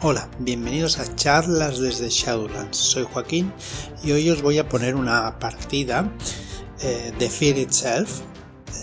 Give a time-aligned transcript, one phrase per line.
[0.00, 2.76] Hola, bienvenidos a charlas desde Shadowlands.
[2.76, 3.52] Soy Joaquín
[4.04, 6.08] y hoy os voy a poner una partida
[6.80, 8.20] eh, de Fear Itself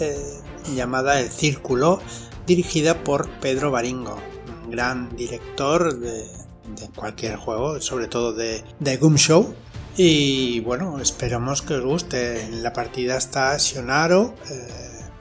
[0.01, 0.41] eh,
[0.75, 2.01] llamada El Círculo,
[2.45, 4.17] dirigida por Pedro Baringo,
[4.65, 6.27] un gran director de,
[6.93, 9.55] cualquier juego, sobre todo de, de Goom Show.
[9.95, 12.41] Y bueno, esperamos que os guste.
[12.41, 14.67] En la partida está Shionaro, eh,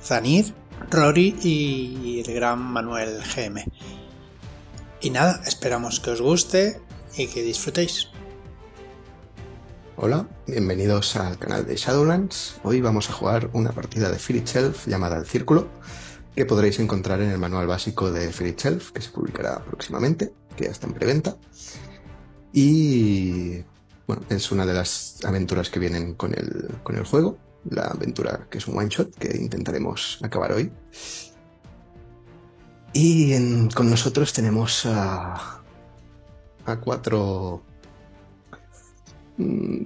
[0.02, 0.54] Zanir,
[0.90, 3.64] Rory y el gran Manuel GM.
[5.04, 6.80] Y nada, esperamos que os guste
[7.14, 8.08] y que disfrutéis.
[9.96, 12.58] Hola, bienvenidos al canal de Shadowlands.
[12.62, 15.68] Hoy vamos a jugar una partida de Fear Itself llamada El Círculo,
[16.34, 20.64] que podréis encontrar en el manual básico de Fear Itself, que se publicará próximamente, que
[20.64, 21.36] ya está en preventa.
[22.54, 23.62] Y
[24.06, 27.36] bueno, es una de las aventuras que vienen con el, con el juego,
[27.68, 30.72] la aventura que es un one shot que intentaremos acabar hoy.
[32.96, 35.60] Y con nosotros tenemos a,
[36.64, 37.60] a cuatro
[39.36, 39.82] mm,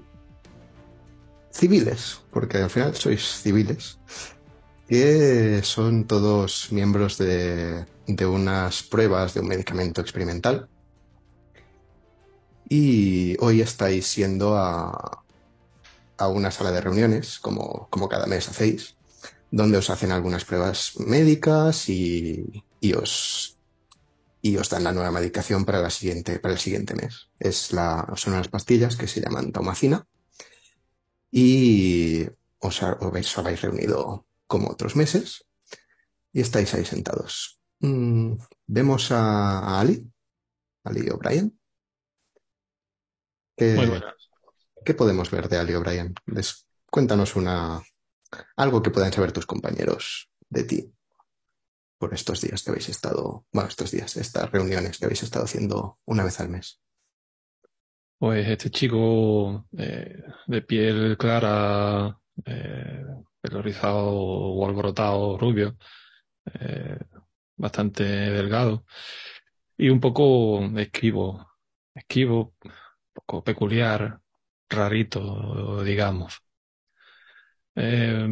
[1.51, 3.99] civiles, porque al final sois civiles,
[4.87, 10.69] que son todos miembros de, de unas pruebas de un medicamento experimental.
[12.69, 15.25] Y hoy estáis siendo a,
[16.19, 18.97] a una sala de reuniones, como, como cada mes hacéis,
[19.51, 23.59] donde os hacen algunas pruebas médicas y, y os,
[24.41, 27.31] y os dan la nueva medicación para, la siguiente, para el siguiente mes.
[27.39, 30.07] Es la, son unas pastillas que se llaman taumacina
[31.31, 32.27] y
[32.59, 35.45] os, os habéis reunido como otros meses
[36.33, 37.61] y estáis ahí sentados.
[37.81, 38.35] Mm,
[38.67, 40.07] vemos a, Ali,
[40.85, 41.59] Ali O'Brien.
[43.57, 44.01] ¿Qué,
[44.85, 46.15] ¿Qué podemos ver de Ali O'Brien?
[46.91, 47.83] Cuéntanos una,
[48.57, 50.93] algo que puedan saber tus compañeros de ti
[51.99, 55.99] por estos días que habéis estado, bueno, estos días, estas reuniones que habéis estado haciendo
[56.07, 56.81] una vez al mes?
[58.19, 63.05] Pues este chico eh, de piel clara, eh,
[63.83, 65.77] o alborotado, rubio,
[66.55, 66.99] eh,
[67.57, 68.85] bastante delgado
[69.77, 71.47] y un poco esquivo,
[71.95, 72.73] esquivo, un
[73.13, 74.21] poco peculiar,
[74.69, 76.41] rarito, digamos.
[77.75, 78.27] Eh,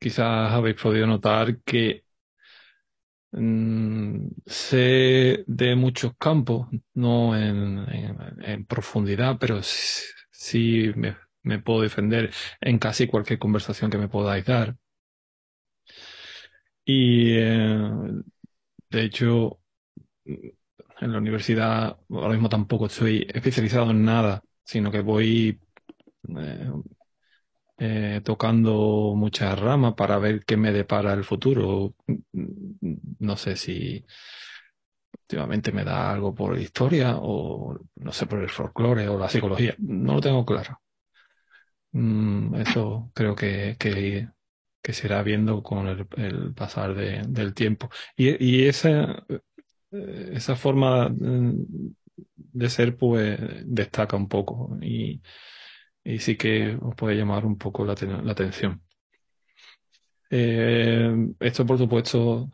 [0.00, 2.04] quizás habéis podido notar que
[3.32, 13.06] mm, sé de muchos campos, no en, profundidad, pero sí, me, puedo defender en casi
[13.06, 14.76] cualquier conversación que me podáis dar.
[16.84, 17.90] Y eh,
[18.90, 19.60] de hecho,
[20.24, 25.60] en la universidad ahora mismo tampoco estoy especializado en nada, sino que voy
[26.38, 26.70] eh,
[27.82, 31.94] eh, tocando muchas ramas para ver qué me depara el futuro.
[33.18, 34.04] No sé si
[35.22, 39.74] últimamente me da algo por historia o no sé por el folclore o la psicología.
[39.78, 40.78] No lo tengo claro.
[41.92, 44.28] Mm, eso creo que, que,
[44.82, 47.88] que se irá viendo con el, pasar del tiempo.
[48.14, 49.24] Y, y esa,
[49.90, 51.54] eh, esa forma mm,
[52.36, 54.76] de ser pues destaca un poco.
[54.82, 55.22] Y,
[56.10, 58.82] y sí que os puede llamar un poco la, atención.
[60.28, 62.50] Eh, esto, por supuesto,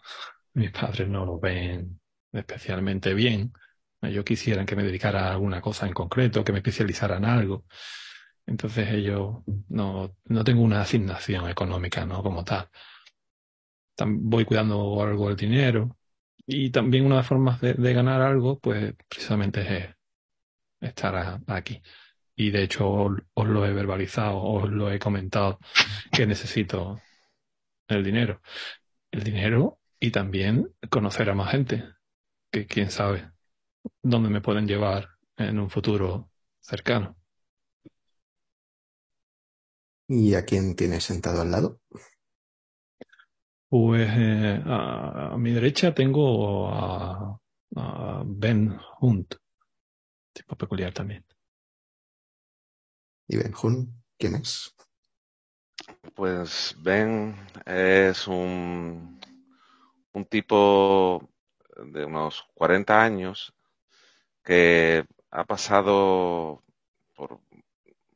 [0.54, 2.00] mis padres no lo ven
[2.32, 3.52] especialmente bien.
[4.02, 7.64] Ellos quisieran que me dedicara a alguna cosa en concreto, que me especializara en algo.
[8.46, 12.22] Entonces ellos no, no tengo una asignación económica, ¿no?
[12.22, 12.68] Como tal.
[13.98, 15.96] voy cuidando algo del dinero.
[16.46, 19.96] Y también una de las formas de ganar algo, pues precisamente es
[20.80, 21.82] estar aquí
[22.36, 25.58] y de hecho os, lo he verbalizado, os lo he comentado
[26.12, 27.00] que necesito
[27.88, 28.42] el dinero.
[29.10, 31.84] El dinero y también conocer a más gente,
[32.50, 33.30] que quién sabe
[34.02, 35.08] dónde me pueden llevar
[35.38, 36.30] en un futuro
[36.60, 37.16] cercano.
[40.08, 41.80] ¿Y a quién tienes sentado al lado?
[43.68, 47.40] Pues eh, a, mi derecha tengo a,
[47.74, 49.34] a Ben Hunt,
[50.32, 51.24] tipo peculiar también.
[53.28, 54.74] ¿Y Ben Hun quién es?
[56.14, 57.34] Pues Ben
[57.64, 59.20] es un,
[60.12, 61.28] un tipo
[61.76, 63.52] de unos 40 años
[64.42, 66.62] que ha pasado
[67.14, 67.40] por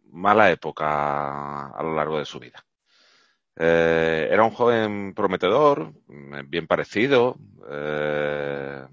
[0.04, 2.64] mala época a lo largo de su vida.
[3.56, 5.92] Eh, era un joven prometedor,
[6.46, 7.36] bien parecido,
[7.68, 8.86] eh,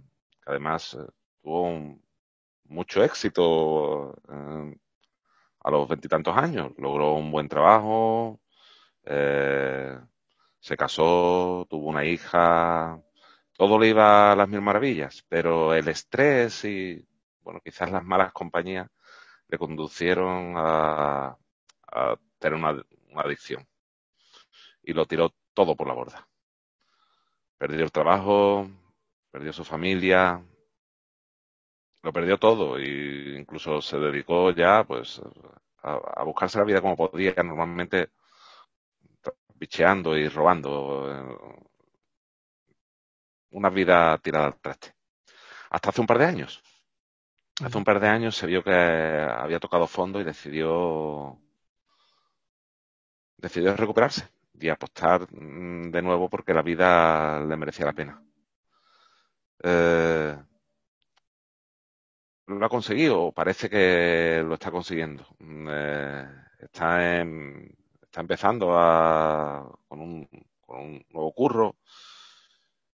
[0.46, 1.08] además eh,
[1.42, 2.00] tuvo
[2.66, 4.16] mucho éxito
[5.68, 6.72] a los veintitantos años.
[6.78, 8.40] Logró un buen trabajo,
[9.04, 10.00] eh,
[10.60, 13.02] se casó, tuvo una hija,
[13.54, 17.06] todo le iba a las mil maravillas, pero el estrés y,
[17.42, 18.90] bueno, quizás las malas compañías
[19.50, 21.38] le conducieron a,
[22.40, 22.84] tener una,
[23.16, 23.68] adicción.
[24.84, 26.28] Y lo tiró todo por la borda.
[27.58, 28.70] Perdió el trabajo,
[29.32, 30.42] perdió su familia,
[32.04, 35.22] lo perdió todo e incluso se dedicó ya pues
[35.84, 38.12] a, buscarse la vida como podía, normalmente
[39.56, 41.12] bicheando y robando.
[41.12, 41.68] Eh,
[43.52, 44.94] una vida tirada al traste.
[45.70, 46.62] Hasta hace un par de años.
[47.64, 51.40] Hace un par de años se vio que había tocado fondo y decidió
[53.38, 54.28] decidió recuperarse
[54.60, 58.24] y apostar mm, de nuevo porque la vida le merecía la pena.
[59.64, 60.38] Eh,
[62.48, 65.26] lo ha conseguido, parece que lo está consiguiendo.
[65.40, 66.28] Mm, eh,
[66.60, 67.22] está,
[68.02, 70.30] está empezando a, con, un,
[71.10, 71.76] nuevo curro,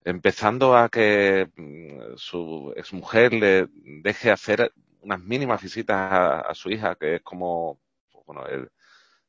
[0.03, 3.67] empezando a que mm, su exmujer le
[4.01, 5.97] deje hacer unas mínimas visitas
[6.45, 7.79] a, su hija, que es como
[8.25, 8.43] bueno,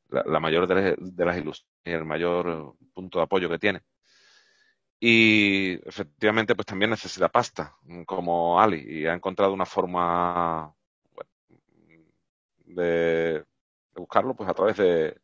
[0.09, 3.81] la, mayor de, las ilusiones y el mayor punto de apoyo que tiene.
[4.99, 7.75] Y efectivamente, pues también necesita pasta,
[8.05, 10.73] como Ali, y ha encontrado una forma
[12.65, 13.45] de,
[13.95, 15.19] buscarlo, pues a través de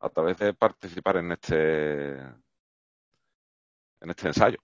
[0.00, 2.12] a través de participar en este
[4.00, 4.58] en este ensayo.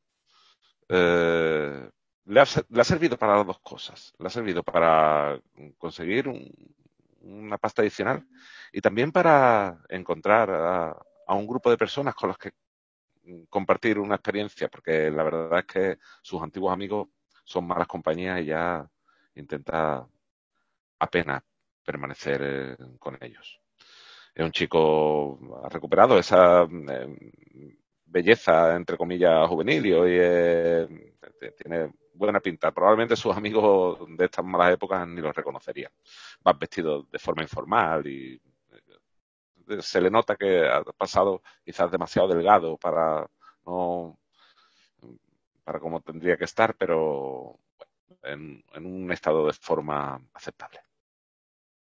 [0.89, 1.91] Eh,
[2.27, 2.47] le, ha,
[2.85, 4.13] servido para las dos cosas.
[4.19, 5.41] Le ha servido para
[5.79, 6.31] conseguir
[7.23, 8.27] una pasta adicional
[8.73, 12.53] y también para encontrar a, un grupo de personas con los que
[13.49, 17.09] compartir una experiencia, porque la verdad es que sus antiguos amigos
[17.45, 18.89] son malas compañías y ya
[19.35, 20.07] intenta
[20.99, 21.43] apenas
[21.85, 23.61] permanecer eh, con ellos.
[24.35, 30.11] Es un chico, ha recuperado esa eh, belleza, entre comillas, juvenil y hoy
[31.57, 32.71] tiene buena pinta.
[32.71, 35.93] Probablemente sus amigos de estas malas épocas ni los reconocerían.
[36.47, 38.50] Va vestido de forma informal y eh,
[39.81, 43.27] se le nota que ha pasado quizás demasiado delgado para
[43.67, 44.19] no
[45.65, 47.59] para como tendría que estar, pero
[48.23, 50.81] en, un estado de forma aceptable.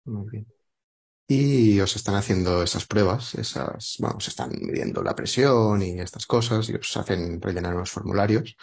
[0.06, 0.58] Muy bien
[1.28, 6.26] y os están haciendo esas pruebas, esas, bueno, os están midiendo la presión y estas
[6.26, 8.56] cosas y os hacen rellenar unos formularios.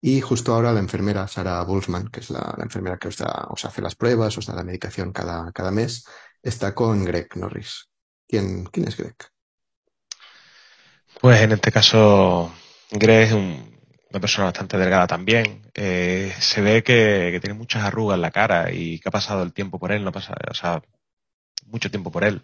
[0.00, 3.80] Y justo ahora la enfermera Sara Wolfman, que es la, enfermera que os, os, hace
[3.80, 6.04] las pruebas, os da la medicación cada, cada mes,
[6.42, 7.88] está con Greg Norris.
[8.28, 9.16] ¿Quién, es Greg?
[11.20, 12.52] Pues en este caso,
[12.90, 15.70] Greg es una persona bastante delgada también.
[15.74, 19.42] Eh, se ve que, que, tiene muchas arrugas en la cara y que ha pasado
[19.42, 20.82] el tiempo por él, no pasa, o sea,
[21.66, 22.42] mucho tiempo por él.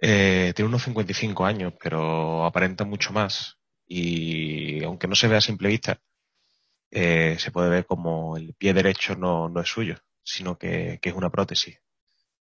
[0.00, 3.58] Eh, tiene unos 55 años, pero aparenta mucho más.
[3.86, 6.00] Y aunque no se vea a simple vista,
[6.90, 11.10] eh, se puede ver como el pie derecho no, no es suyo, sino que, que,
[11.10, 11.80] es una prótesis.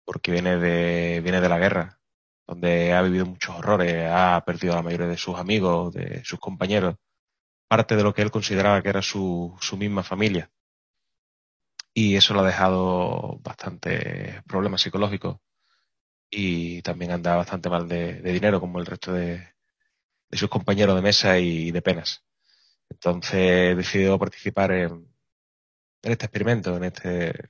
[0.06, 2.00] Porque viene de, viene de la guerra,
[2.48, 6.40] donde ha vivido muchos horrores, ha perdido a la mayoría de sus amigos, de sus
[6.40, 6.96] compañeros,
[7.68, 10.50] parte de lo que él consideraba que era su, su misma familia.
[11.94, 15.40] Y eso lo ha dejado bastante problemas psicológicos
[16.30, 19.56] y también anda bastante mal de, dinero como el resto de,
[20.32, 22.24] sus compañeros de mesa y de penas.
[22.90, 25.08] Entonces decidió participar en,
[26.04, 27.50] este experimento, en este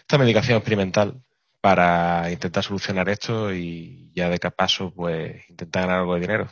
[0.00, 1.22] esta medicación experimental
[1.62, 6.48] para intentar solucionar esto y ya de paso pues intentar ganar algo de dinero.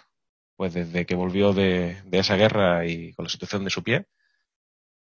[0.57, 4.07] Pues desde que volvió de, de esa guerra y con la situación de su pie,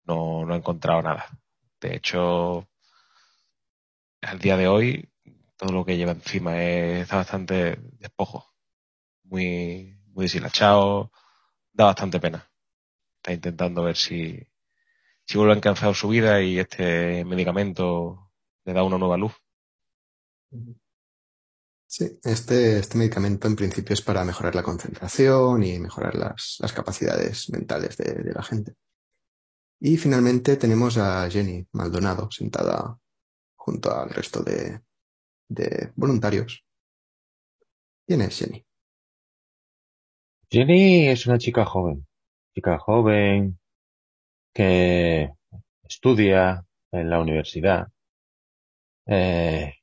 [0.05, 1.27] no, no ha encontrado nada.
[1.81, 2.67] De hecho,
[4.21, 5.09] al día de hoy
[5.57, 8.53] todo lo que lleva encima está bastante despojo,
[9.23, 11.11] muy, muy deshilachado,
[11.73, 12.49] da bastante pena.
[13.17, 14.47] Está intentando ver si,
[15.25, 18.31] si vuelve a alcanzar su vida y este medicamento
[18.65, 19.33] le da una nueva luz.
[21.89, 26.73] Sí, este, este medicamento en principio es para mejorar la concentración y mejorar las, las
[26.73, 28.75] capacidades mentales de, la gente.
[29.79, 32.99] Y finalmente tenemos a Jenny Maldonado sentada
[33.55, 34.81] junto al resto de,
[35.47, 36.65] de voluntarios.
[38.05, 38.65] ¿Quién es Jenny?
[40.49, 42.05] Jenny es una chica joven,
[42.53, 43.59] chica joven
[44.53, 45.29] que
[45.83, 47.87] estudia en la universidad
[49.05, 49.73] eh,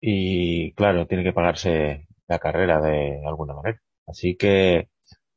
[0.00, 3.80] y claro, tiene que pagarse la carrera de alguna manera.
[4.06, 4.90] Así que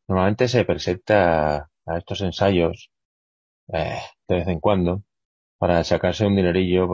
[0.08, 2.92] normalmente se presenta a estos ensayos
[3.74, 5.04] eh, de vez en cuando
[5.58, 6.90] para sacarse un dinerillo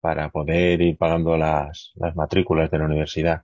[0.00, 3.42] para, poder ir pagando las, las matrículas de la universidad.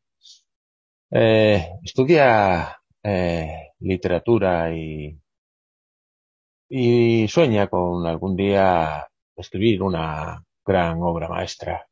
[1.10, 5.18] Eh, estudia eh, literatura y,
[6.68, 11.88] y sueña con algún día escribir una gran obra maestra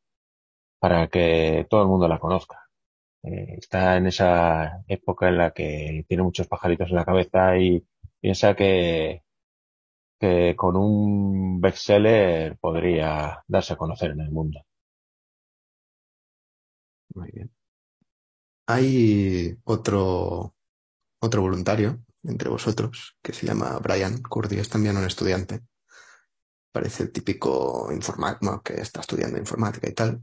[0.87, 2.71] para que todo el mundo la conozca.
[3.25, 7.85] Eh, está en esa época en la que tiene muchos pajaritos en la cabeza y
[8.21, 9.23] piensa que,
[10.57, 14.61] con un bestseller podría darse a conocer en el mundo.
[17.15, 17.51] Muy bien.
[18.69, 20.55] Hay otro,
[21.21, 25.63] otro voluntario entre vosotros que se llama Brian Curdy, es también un estudiante.
[26.73, 30.23] Parece el típico informático que está estudiando informática y tal.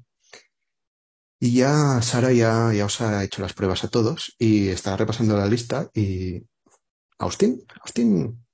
[1.45, 5.35] Y ya Sara ya, ya os ha hecho las pruebas a todos y está repasando
[5.35, 6.41] la lista y
[7.17, 8.45] Austin, Austin,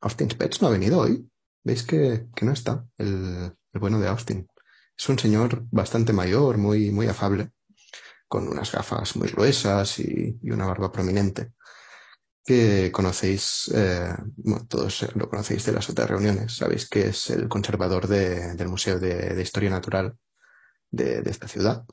[0.00, 1.30] Austin Spets no ha venido hoy.
[1.62, 4.48] ¿Veis que, que no está el, el bueno de Austin?
[4.96, 7.50] Es un señor bastante mayor, muy, muy afable,
[8.26, 11.52] con unas gafas muy gruesas y, una barba prominente,
[12.42, 16.56] que conocéis, eh, bueno, todos lo conocéis de las otras reuniones.
[16.56, 20.16] Sabéis que es el conservador de, del Museo de, Historia Natural
[20.90, 21.84] de, esta ciudad,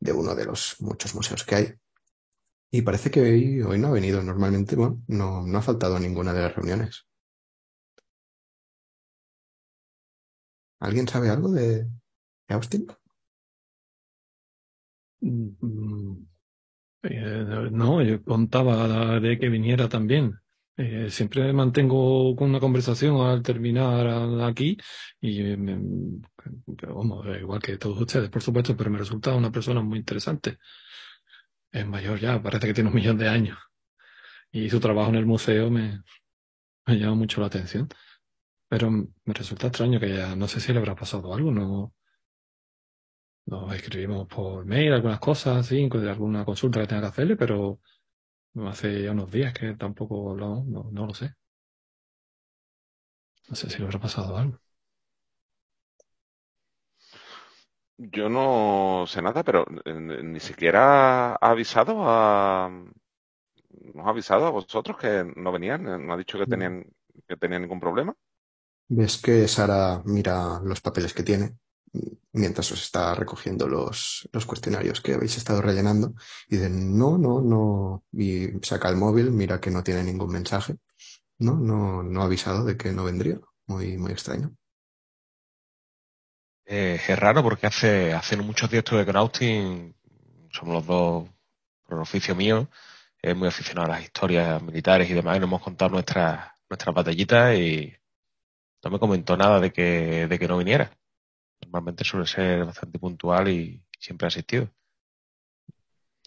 [0.00, 1.74] de uno de los muchos museos que hay.
[2.72, 4.22] Y parece que hoy, hoy no ha venido.
[4.22, 7.06] Normalmente, bueno, no, no ha faltado a ninguna de las reuniones.
[10.80, 11.86] ¿Alguien sabe algo de,
[12.48, 12.86] Austin?
[15.22, 16.24] Mm,
[17.02, 20.39] eh, no, yo contaba de que viniera también.
[20.82, 24.06] Eh, siempre mantengo una conversación al terminar
[24.42, 24.78] aquí
[25.20, 25.78] y me,
[26.88, 30.56] vamos, igual que todos ustedes, por supuesto, pero me resulta una persona muy interesante.
[31.70, 33.58] Es mayor ya, parece que tiene un millón de años.
[34.52, 36.02] Y su trabajo en el museo me,
[36.86, 37.88] me llama mucho la atención.
[38.68, 41.94] Pero me resulta extraño que ya, no sé si le habrá pasado algo, no,
[43.46, 47.80] nos escribimos por mail algunas cosas, de alguna consulta que tenga que hacerle, pero
[48.66, 51.34] hace ya unos días que tampoco lo, no, no lo sé.
[53.50, 54.58] No sé si le habrá pasado algo.
[57.98, 62.70] Yo no sé nada, pero ni siquiera ha avisado a.
[63.94, 65.82] ¿Nos ha avisado a vosotros que no venían?
[66.06, 66.84] ¿No ha dicho que tenían,
[67.28, 68.14] que tenían ningún problema?
[68.96, 71.56] Ves que Sara mira los papeles que tiene
[72.32, 76.14] mientras os está recogiendo los, los cuestionarios que habéis estado rellenando.
[76.48, 80.76] Y dice no, no, no, y saca el móvil, mira que no tiene ningún mensaje,
[81.38, 84.54] no, no, no ha avisado de que no vendría, muy, muy extraño.
[86.66, 89.96] Eh, es raro porque hace, hace muchos días estuve con Austin,
[90.52, 91.28] somos los dos
[91.84, 92.70] por el oficio mío,
[93.20, 96.94] es muy aficionado a las historias militares y demás, y nos hemos contado nuestras, nuestras
[96.94, 97.92] batallitas y
[98.84, 100.99] no me comentó nada de que, de que no viniera.
[101.62, 104.70] Normalmente suele ser bastante puntual y siempre ha asistido.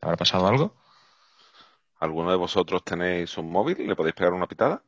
[0.02, 0.76] ¿Habrá pasado algo?
[2.00, 3.88] ¿Alguno de vosotros tenéis un móvil?
[3.88, 4.84] ¿Le podéis pegar una pitada?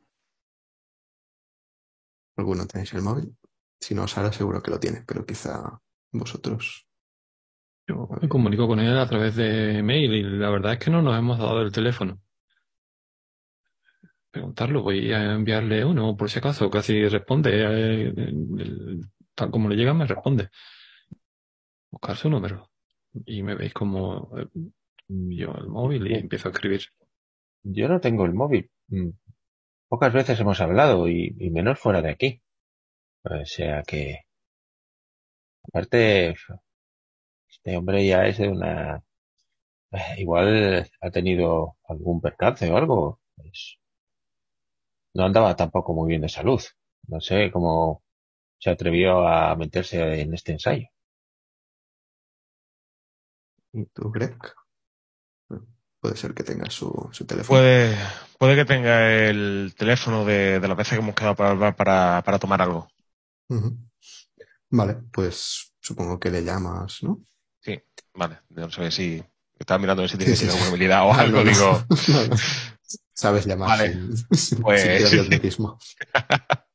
[2.36, 3.36] ¿Alguno tenéis el móvil?
[3.80, 5.80] Si no, Sara seguro que lo tiene, pero quizá
[6.12, 6.86] vosotros.
[7.88, 11.02] Yo me comunico con él a través de mail y la verdad es que no
[11.02, 12.20] nos hemos dado el teléfono.
[14.30, 17.50] Preguntarlo, voy a enviarle uno por si acaso, casi responde.
[17.54, 19.00] Eh, el,
[19.36, 20.50] tal como le llega, me responde.
[21.90, 22.68] Buscar su número.
[23.24, 24.46] Y me veis como eh,
[25.08, 26.82] yo el móvil y empiezo a escribir.
[27.62, 28.70] Yo no tengo el móvil.
[28.88, 29.10] Mm.
[29.88, 32.42] Pocas veces hemos hablado y, y menos fuera de aquí.
[33.24, 34.20] O sea que,
[35.64, 36.34] aparte,
[37.48, 39.02] este hombre ya es de una,
[39.92, 43.20] eh, igual ha tenido algún percance o algo.
[43.36, 43.78] Pues,
[45.14, 46.60] no andaba tampoco muy bien de salud.
[47.08, 48.02] No sé cómo
[48.58, 50.88] se atrevió a meterse en este ensayo.
[53.72, 54.36] ¿Y tú, Greg?
[56.00, 57.58] Puede ser que tenga su, su teléfono.
[57.58, 57.96] Puede,
[58.38, 62.38] puede que tenga el teléfono de, de las veces que hemos quedado para, para, para
[62.38, 62.88] tomar algo.
[63.48, 63.76] Uh -huh.
[64.70, 67.20] Vale, pues supongo que le llamas, ¿no?
[67.60, 67.80] Sí,
[68.14, 68.38] vale.
[68.50, 69.22] No sé si
[69.58, 71.84] estaba mirando a ver si tiene sí, sí, alguna habilidad o algo, no, digo.
[72.08, 72.36] No,
[73.14, 73.92] Sabes llamar vale.
[74.32, 74.82] sin, pues...
[75.10, 75.28] sin.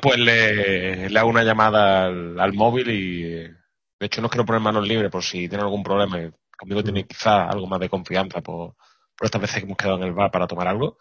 [0.00, 3.56] pues le, le, hago una llamada al, al, móvil y de
[4.00, 6.18] hecho no quiero poner manos libres por si tiene algún problema.
[6.58, 8.76] Conmigo tiene quizá algo más de confianza por,
[9.16, 10.98] por estas veces que hemos quedado en el bar para tomar algo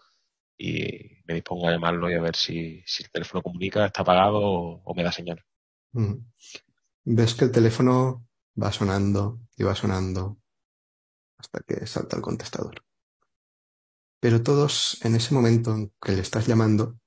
[0.58, 4.39] y me dispongo a llamarlo y a ver si, si el teléfono comunica, está apagado
[4.39, 5.44] o, o me da señal.
[5.94, 6.15] Mm.
[7.03, 8.27] Ves que el teléfono
[8.62, 10.38] va sonando y va sonando
[11.38, 12.84] hasta que salta el contestador.
[14.20, 17.00] Pero todos en ese momento en que le estás llamando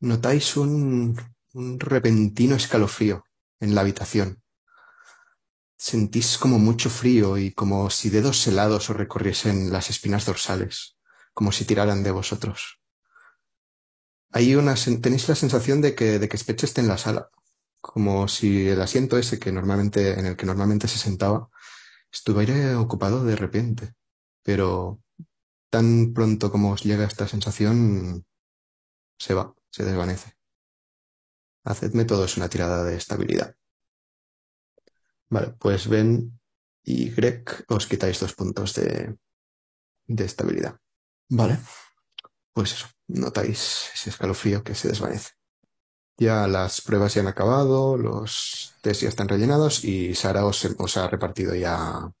[0.00, 1.20] notáis un,
[1.52, 3.24] un repentino escalofrío
[3.60, 4.42] en la habitación.
[5.76, 10.96] Sentís como mucho frío y como si dedos helados os recorriesen las espinas dorsales
[11.32, 12.80] como si tiraran de vosotros.
[14.30, 17.30] Hay una, tenéis la sensación de que, de que Spetch esté en la sala,
[17.80, 21.48] como si el asiento ese que normalmente, en el que normalmente se sentaba
[22.12, 23.94] estuviera ocupado de repente.
[24.42, 25.00] Pero
[25.70, 28.24] tan pronto como os llega esta sensación,
[29.18, 30.36] se va, se desvanece.
[31.64, 33.54] Hacedme todos una tirada de estabilidad.
[35.28, 36.40] Vale, pues Ben
[36.82, 39.16] y Greg os quitáis dos puntos de,
[40.06, 40.78] de estabilidad.
[41.28, 41.58] Vale,
[42.52, 45.30] pues eso, notáis ese escalofrío que se desvanece.
[46.18, 51.08] Ya las pruebas ya han acabado, los test ya están rellenados y Sara os, ha
[51.08, 52.12] repartido ya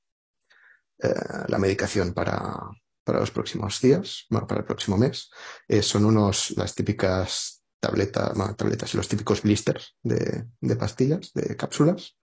[0.98, 1.14] eh,
[1.48, 2.70] la medicación para,
[3.10, 5.30] para los próximos días, bueno, para el próximo mes.
[5.66, 11.56] Eh, son unos, las típicas tabletas, tabletas y los típicos blisters de, de pastillas, de
[11.56, 12.16] cápsulas,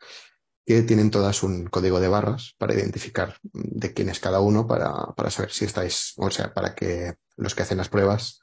[0.65, 4.93] que tienen todas un código de barras para identificar de quién es cada uno para,
[5.13, 8.39] para saber si estáis, o sea, para que los que hacen las pruebas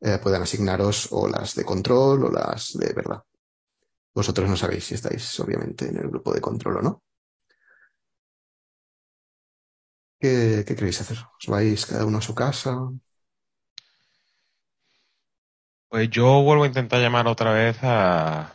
[0.00, 3.24] eh, puedan asignaros o las de control o las de verdad.
[4.14, 7.02] Vosotros no sabéis si estáis, obviamente, en el grupo de control o no.
[10.20, 11.18] ¿Qué, qué queréis hacer?
[11.38, 12.72] ¿Os vais cada uno a su casa?
[15.88, 18.54] Pues yo vuelvo a intentar llamar otra vez a,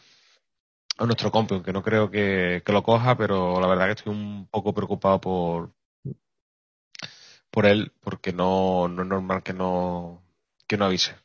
[0.97, 4.13] a nuestro compi, aunque no creo que, que, lo coja, pero la verdad que estoy
[4.13, 5.73] un poco preocupado por,
[7.49, 10.21] por él, porque no, no es normal que no,
[10.67, 11.15] que no avise.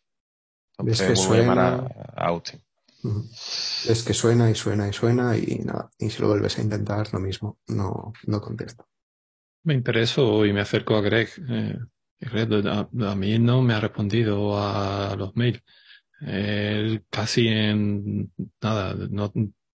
[0.79, 1.69] Entonces que vuelvo suena...
[1.69, 2.63] a llamar a, a Austin.
[3.03, 3.91] Uh -huh.
[3.91, 5.91] Es que suena y suena y suena y nada.
[5.99, 7.59] Y si lo vuelves a intentar, lo mismo.
[7.69, 8.88] No, no contesta.
[9.69, 11.29] Me intereso y me acerco a Greg.
[11.47, 11.79] Eh,
[12.65, 15.63] a, mí no me ha respondido a los mails.
[17.11, 18.33] Casi en
[18.63, 18.97] nada,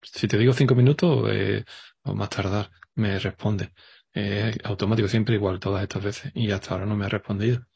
[0.01, 1.65] si te digo cinco minutos eh,
[2.05, 3.75] o más tardar, me responde.
[4.15, 7.67] Eh, automático siempre igual todas estas veces y hasta ahora no me ha respondido.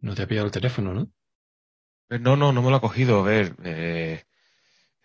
[0.00, 1.10] No te ha pillado el teléfono, ¿no?
[2.10, 3.20] No, no, no me lo ha cogido.
[3.20, 4.24] A ver, eh,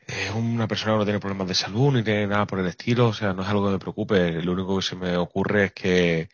[0.08, 3.10] es una persona que no tiene problemas de salud ni tiene nada por el estilo,
[3.10, 4.42] o sea, no es algo que me preocupe.
[4.42, 6.30] Lo único que se me ocurre es que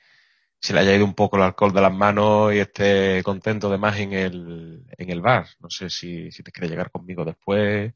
[0.59, 3.77] se le haya ido un poco el alcohol de las manos y esté contento de
[3.77, 5.47] más en el, en el bar.
[5.59, 7.93] No sé si, si te quiere llegar conmigo después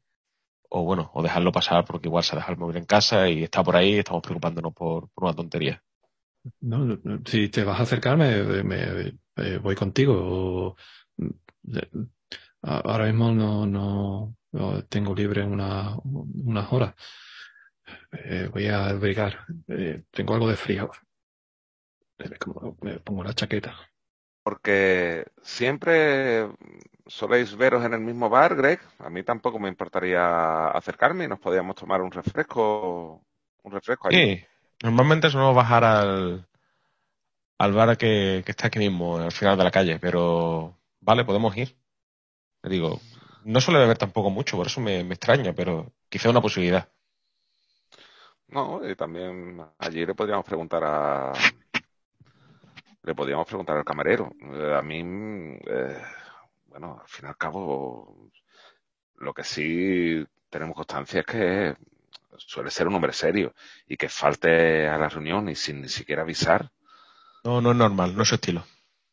[0.74, 3.42] o bueno, o dejarlo pasar porque igual se ha dejado el móvil en casa y
[3.42, 5.82] está por ahí y estamos preocupándonos por, por una tontería.
[6.60, 10.76] No, no, si te vas a acercar, me, me voy contigo.
[12.62, 14.36] Ahora mismo no, no
[14.88, 16.94] tengo libre una, unas horas.
[18.12, 19.46] Eh, voy a brigar.
[19.68, 20.90] Eh, tengo algo de frío.
[22.80, 23.74] Me pongo la chaqueta.
[24.42, 26.48] Porque siempre
[27.06, 28.80] soléis veros en el mismo bar, Greg.
[28.98, 33.24] A mí tampoco me importaría acercarme y nos podíamos tomar un refresco.
[33.62, 34.14] Un refresco ahí.
[34.14, 34.44] Sí,
[34.82, 36.46] normalmente solemos bajar al,
[37.58, 41.56] al bar que, que está aquí mismo, al final de la calle, pero vale, podemos
[41.56, 41.76] ir.
[42.64, 43.00] Le digo,
[43.44, 46.88] no suele beber tampoco mucho, por eso me, me extraña, pero quizá una posibilidad.
[48.48, 51.32] No, y también allí le podríamos preguntar a.
[53.02, 54.30] Le podríamos preguntar al camarero.
[54.40, 55.00] Eh, a mí,
[55.66, 56.02] eh,
[56.66, 58.30] bueno, al fin y al cabo,
[59.16, 61.76] lo que sí tenemos constancia es que
[62.38, 63.54] suele ser un hombre serio
[63.86, 66.70] y que falte a la reunión y sin ni siquiera avisar.
[67.44, 68.64] No, no es normal, no es su estilo.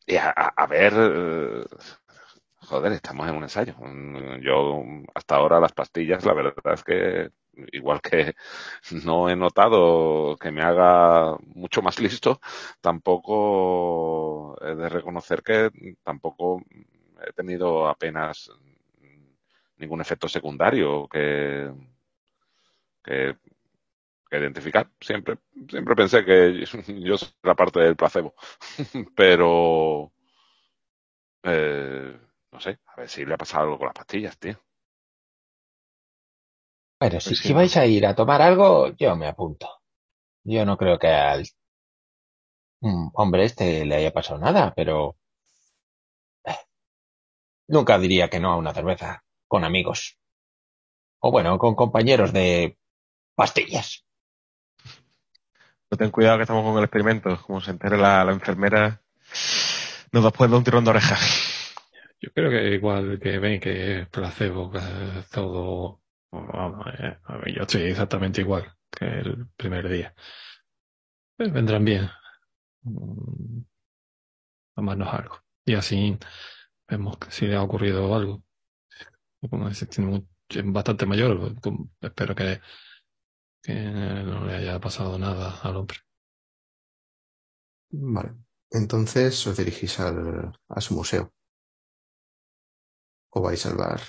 [0.06, 1.64] Y a, a, a ver, eh,
[2.70, 3.74] joder, estamos en un ensayo.
[4.42, 7.30] Yo hasta ahora las pastillas, la verdad es que
[7.72, 8.34] igual que
[9.04, 12.40] no he notado que me haga mucho más listo,
[12.80, 15.70] tampoco he de reconocer que
[16.04, 16.62] tampoco
[17.26, 18.50] he tenido apenas
[19.76, 21.72] ningún efecto secundario que,
[23.02, 23.36] que,
[24.30, 24.88] identificar.
[25.00, 26.64] Siempre, siempre pensé que
[27.02, 28.34] yo era parte del placebo,
[29.16, 30.12] pero
[31.42, 32.16] eh,
[32.52, 34.60] no sé, a ver si le ha pasado algo con las pastillas, tío.
[37.00, 39.80] Bueno, si, si vais a ir a tomar algo, yo me apunto.
[40.44, 41.46] Yo no creo que al
[42.80, 45.16] mm, hombre este le haya pasado nada, pero
[46.44, 46.56] eh,
[47.68, 50.18] nunca diría que no a una cerveza con amigos.
[51.20, 52.78] O bueno, con compañeros de
[53.34, 54.04] pastillas.
[55.90, 57.40] No ten cuidado que estamos con el experimento.
[57.42, 59.02] Como se entere la, la enfermera,
[60.12, 61.16] nos da pues un tirón de oreja.
[62.20, 64.80] Yo creo que igual que ven que placebo, que
[65.32, 66.02] todo
[66.32, 67.18] eh,
[67.54, 70.14] yo estoy exactamente igual que el primer día.
[71.36, 72.08] Pero vendrán bien.
[72.84, 73.62] Mm,
[74.74, 75.36] Tomarnos algo.
[75.64, 76.18] Y así
[76.88, 78.42] vemos si le ha ocurrido algo.
[80.48, 81.54] Es bastante mayor,
[82.00, 82.60] espero que,
[83.62, 85.98] que no le haya pasado nada al hombre.
[88.14, 88.32] Vale.
[88.72, 91.32] Entonces os dirigís al, a su museo.
[93.30, 94.00] O vais al bar?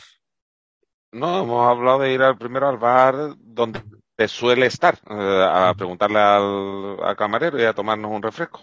[1.13, 3.81] No, hemos hablado de ir al primero al bar donde
[4.27, 8.61] suele estar, eh, a preguntarle al, al camarero y a tomarnos un refresco.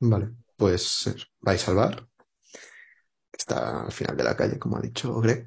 [0.00, 2.06] Vale, pues eh, vais al bar,
[3.32, 5.46] que está al final de la calle, como ha dicho Greg,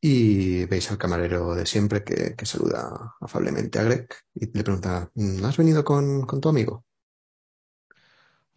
[0.00, 5.10] y veis al camarero de siempre que, que saluda afablemente a Greg y le pregunta,
[5.16, 6.86] "¿Mm, ¿has venido con, con tu amigo?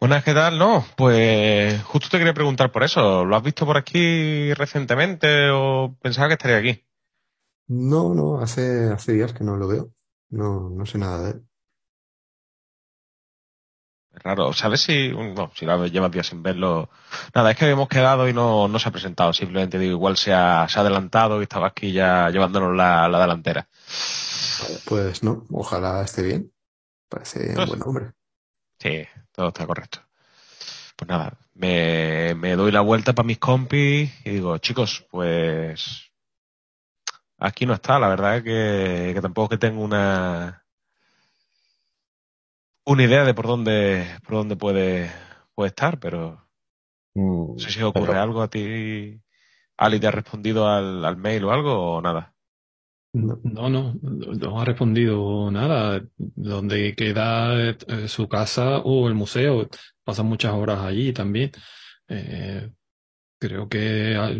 [0.02, 0.58] Buenas, ¿qué tal?
[0.58, 3.24] No, pues justo te quería preguntar por eso.
[3.24, 6.84] ¿Lo has visto por aquí recientemente o pensaba que estaría aquí?
[7.68, 9.92] No, no, hace, hace días que no lo veo.
[10.30, 11.46] No, no sé nada de él.
[14.14, 14.52] Raro.
[14.52, 16.90] ¿Sabes si, no, si lo llevas días sin verlo?
[17.32, 19.32] Nada, es que habíamos quedado y no, no se ha presentado.
[19.32, 23.20] Simplemente digo, igual se ha, se ha adelantado y estaba aquí ya llevándonos la, la
[23.20, 23.68] delantera.
[24.84, 26.52] Pues no, ojalá esté bien.
[27.08, 28.12] Parece un Pues- buen hombre.
[28.82, 30.00] Sí, todo está correcto.
[30.96, 36.10] Pues nada, me, me doy la vuelta para mis compis y digo, chicos, pues
[37.38, 38.00] aquí no está.
[38.00, 40.64] La verdad es que, que tampoco que tengo una
[42.84, 45.12] una idea de por dónde por dónde puede
[45.54, 46.40] puede estar, pero
[47.14, 49.20] Mm, no sé si ocurre pero- algo a ti.
[49.76, 52.31] Ali te ha respondido al, al mail o algo o nada.
[53.14, 53.38] No.
[53.44, 56.02] No, no, ha respondido nada.
[56.16, 59.68] ¿Dónde queda eh, su casa o el museo?
[60.02, 61.52] Pasan muchas horas allí también.
[62.08, 62.70] Eh,
[63.38, 64.32] creo que a-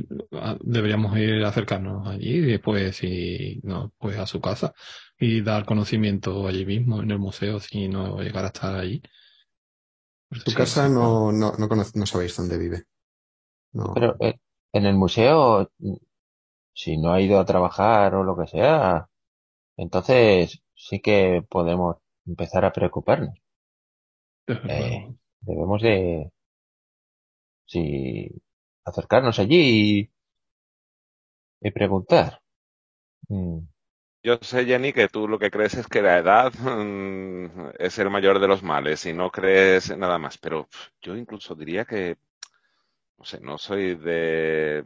[0.53, 4.75] a- deberíamos ir a acercarnos allí y después, si no, pues a su casa
[5.19, 9.03] y dar conocimiento allí mismo en el museo si no llegar a estar allí.
[10.33, 12.85] Su Sí, casa no, no, no, conoce- no sabéis dónde vive.
[13.73, 13.93] No.
[13.95, 14.39] Pero eh,
[14.73, 15.71] en el museo,
[16.75, 19.09] si no ha ido a trabajar o lo que sea,
[19.77, 23.37] entonces sí que podemos empezar a preocuparnos.
[24.67, 25.15] Eh.
[25.41, 26.31] Debemos de,
[27.67, 28.29] sí,
[28.85, 30.11] acercarnos allí
[31.61, 32.41] y, y preguntar.
[33.29, 33.61] Mm,
[34.25, 38.11] Yo sé, Jenny, que tú lo que crees es que la edad mm, es el
[38.11, 40.69] mayor de los males y no crees nada más, pero
[41.03, 42.17] yo incluso diría que,
[43.19, 44.85] no sé, no soy de,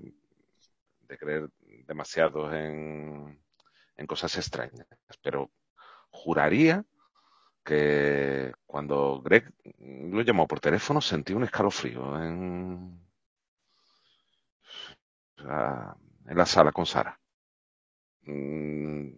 [1.09, 1.49] de creer
[1.87, 3.41] demasiado en,
[3.97, 4.87] en cosas extrañas,
[5.23, 5.51] pero
[6.11, 6.85] juraría
[7.65, 13.01] que cuando Greg lo llamó por teléfono sentí un escalofrío en,
[15.39, 15.97] la-
[16.27, 17.19] en la sala con Sara.
[18.27, 19.09] Mm,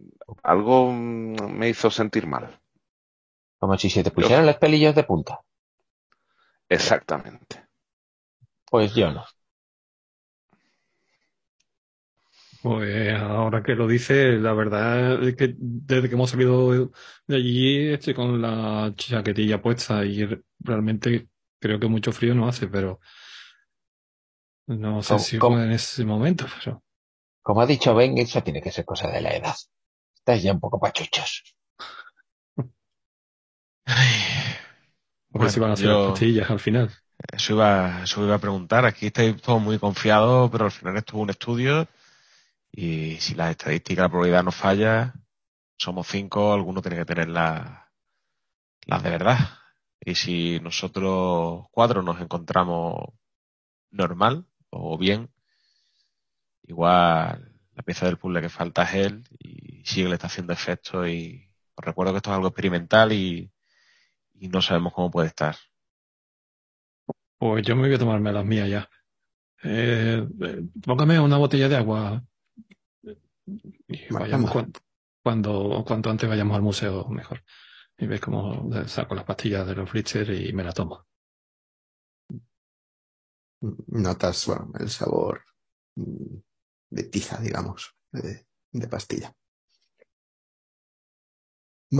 [0.43, 2.59] algo me hizo sentir mal.
[3.57, 5.39] Como si se te pusieran los pelillos de punta.
[6.77, 7.67] Exactamente.
[8.71, 9.25] Pues yo no.
[12.61, 16.91] Pues ahora que lo dice, la verdad es que desde que hemos salido
[17.25, 22.49] de allí estoy con la chaquetilla puesta y re- realmente creo que mucho frío no
[22.49, 22.99] hace, pero
[24.67, 26.81] no sé ¿Cómo- si fue en ese momento, pero
[27.45, 29.55] Como ha dicho Ben, eso tiene que ser cosa de la edad.
[30.15, 31.43] Estáis ya un poco pachuchos.
[35.31, 36.89] porque si van a Bueno, hacer las pastillas al final.
[37.31, 38.85] eso iba, eso iba a preguntar.
[38.85, 41.87] Aquí estáis todos muy confiados, pero al final esto es un estudio
[42.71, 45.13] y si las estadísticas, la probabilidad no falla,
[45.77, 47.91] somos cinco, alguno tiene que tener la-
[48.87, 49.37] las de verdad.
[50.01, 53.13] Y si nosotros cuatro nos encontramos
[53.91, 55.31] normal o bien,
[56.63, 61.07] igual la pieza del puzzle que falta es él y sigue le está haciendo efecto
[61.07, 63.51] y os recuerdo que esto es algo experimental y,
[64.35, 65.55] y no sabemos cómo puede estar.
[67.37, 68.89] Pues yo me voy a tomarme las mías ya.
[69.63, 72.23] Eh, eh, póngame una botella de agua
[73.87, 74.79] y Va- vayamos cuanto,
[75.23, 77.43] cuando, cuanto antes vayamos al museo, mejor.
[77.97, 81.07] Y ves cómo saco las pastillas de los Fritzer y me las tomo.
[83.87, 85.43] Notas, bueno, el sabor
[85.95, 86.35] mm,
[86.91, 89.33] de tiza, digamos, de, de pastilla.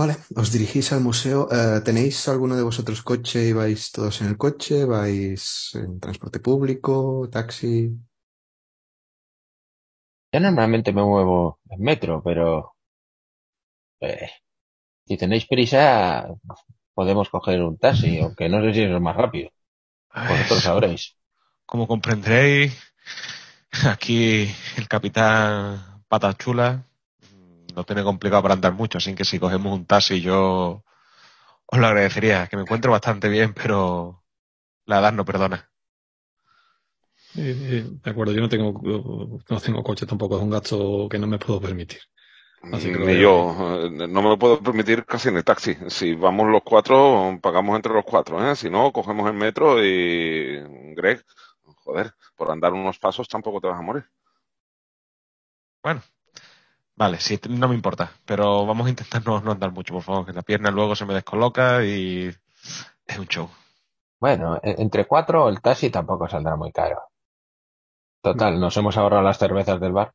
[0.00, 1.38] Vale, os dirigís al museo.
[1.58, 4.84] Eh, ¿tenéis alguno de vosotros coche y vais todos en el coche?
[4.84, 5.42] ¿Vais
[5.74, 7.74] en transporte público, taxi?
[10.32, 12.74] Yo normalmente me muevo en metro, pero
[14.00, 14.30] eh,
[15.04, 16.28] si tenéis prisa,
[16.94, 19.50] podemos coger un taxi, aunque no sé si es más rápido.
[20.14, 21.16] Vosotros sabréis.
[21.66, 22.78] Como comprenderéis,
[23.88, 26.84] aquí el capitán Patas Chula
[27.74, 30.84] no tiene complicado para andar mucho, así que si cogemos un taxi yo
[31.66, 34.24] os lo agradecería, que me encuentro bastante bien, pero
[34.86, 35.69] la edad no perdona.
[37.42, 38.72] Eh, de acuerdo, yo no tengo,
[39.48, 42.00] no tengo coche tampoco, es un gasto que no me puedo permitir.
[42.70, 43.32] Así que lo Ni yo,
[43.84, 45.76] eh, no me lo puedo permitir casi en el taxi.
[45.88, 48.56] Si vamos los cuatro, pagamos entre los cuatro, ¿eh?
[48.56, 50.60] Si no, cogemos el metro y
[50.94, 51.24] Greg,
[51.84, 54.04] joder, por andar unos pasos tampoco te vas a morir.
[55.82, 56.02] Bueno,
[56.96, 60.26] vale, sí, no me importa, pero vamos a intentar no, no andar mucho, por favor,
[60.26, 62.28] que la pierna luego se me descoloca y
[63.06, 63.50] es un show.
[64.18, 67.09] Bueno, e- entre cuatro el taxi tampoco saldrá muy caro.
[68.22, 70.12] Total, nos hemos ahorrado las cervezas del bar.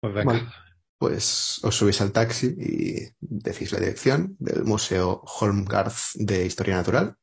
[0.00, 0.52] Pues venga.
[0.98, 7.16] Pues os subís al taxi y decís la dirección del Museo Holmgarth de Historia Natural.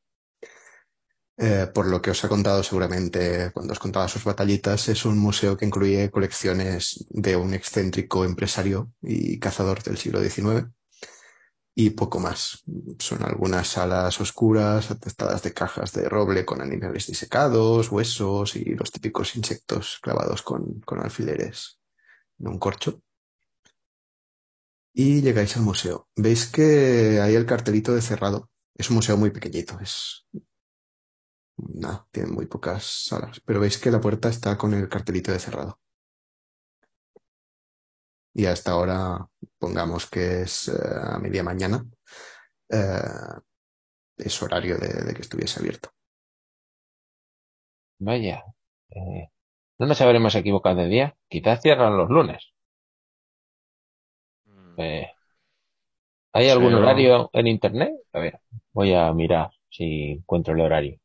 [1.38, 5.18] Eh, por lo que os ha contado seguramente cuando os contaba sus batallitas, es un
[5.18, 10.70] museo que incluye colecciones de un excéntrico empresario y cazador del siglo XIX
[11.74, 12.62] y poco más.
[12.98, 18.90] Son algunas salas oscuras atestadas de cajas de roble con animales disecados, huesos y los
[18.90, 21.80] típicos insectos clavados con, con alfileres
[22.38, 23.02] en un corcho.
[24.94, 26.08] Y llegáis al museo.
[26.16, 28.50] Veis que hay el cartelito de cerrado.
[28.74, 30.26] Es un museo muy pequeñito, es
[31.56, 35.38] nada, tiene muy pocas salas, pero veis que la puerta está con el cartelito de
[35.38, 35.78] cerrado.
[38.34, 39.26] Y hasta ahora,
[39.58, 40.72] pongamos que es eh,
[41.14, 41.84] a media mañana,
[42.70, 43.02] eh,
[44.16, 45.90] es horario de, de que estuviese abierto.
[47.98, 48.44] Vaya.
[48.90, 49.28] eh,
[49.78, 51.16] no nos habremos equivocado de día.
[51.28, 52.52] Quizás cierran los lunes.
[54.76, 55.06] Eh,
[56.34, 57.92] ¿Hay algún horario en internet?
[58.12, 58.40] A ver,
[58.72, 60.98] voy a mirar si encuentro el horario.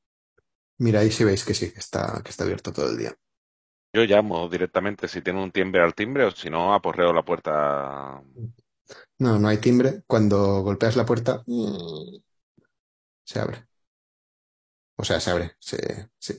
[0.85, 3.13] Miráis y veis que sí, que está, que está abierto todo el día.
[3.97, 8.21] Yo llamo directamente si tiene un timbre al timbre o si no, aporreo la puerta.
[9.17, 10.03] No, no hay timbre.
[10.05, 12.17] Cuando golpeas la puerta, mm,
[13.23, 13.67] se abre.
[14.97, 16.35] O sea, se abre, se, sí,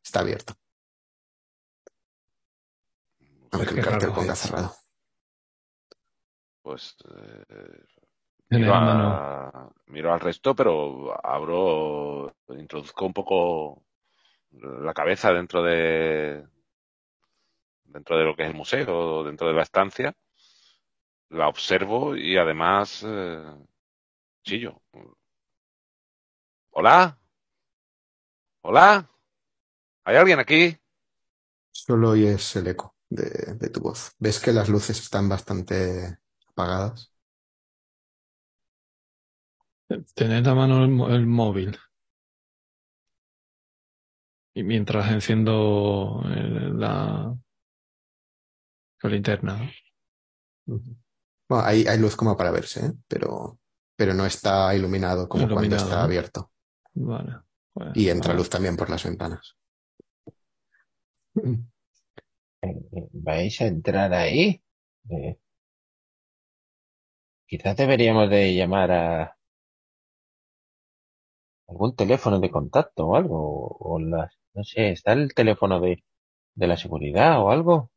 [0.00, 0.54] está abierto.
[3.50, 4.38] Aunque el cartel ponga es.
[4.38, 4.72] cerrado.
[6.62, 7.84] Pues eh,
[8.50, 13.82] miro, a- miro al resto, pero abro, introduzco un poco
[14.52, 16.46] la cabeza dentro de
[17.96, 20.12] dentro de lo que es el museo, dentro de la estancia,
[21.30, 23.42] la observo y además eh,
[24.44, 24.82] chillo.
[26.70, 27.18] Hola,
[28.62, 29.10] hola,
[30.04, 30.76] ¿hay alguien aquí?
[31.70, 34.12] Solo oyes el eco de, de tu voz.
[34.18, 37.12] Ves que las luces están bastante apagadas.
[40.14, 41.78] Tener la mano el, el móvil.
[44.54, 47.36] Y mientras enciendo eh, la,
[49.02, 49.70] la linterna.
[50.66, 52.92] Bueno, hay, hay luz como para verse, ¿eh?
[53.06, 53.58] Pero,
[53.96, 56.02] pero no está iluminado como cuando está ¿no?
[56.02, 56.50] abierto.
[56.94, 57.36] Vale.
[57.94, 59.56] Y entra luz también por las ventanas.
[62.62, 64.62] Eh, ¿Vais a entrar ahí?
[65.10, 65.38] Eh,
[67.46, 69.36] quizás deberíamos de llamar a
[71.68, 73.36] algún teléfono de contacto o algo.
[73.38, 76.04] O, o las, no sé, ¿está el teléfono de,
[76.54, 77.90] de la seguridad o algo?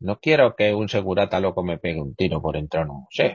[0.00, 3.34] No quiero que un segurata loco me pegue un tiro por entrar a un museo.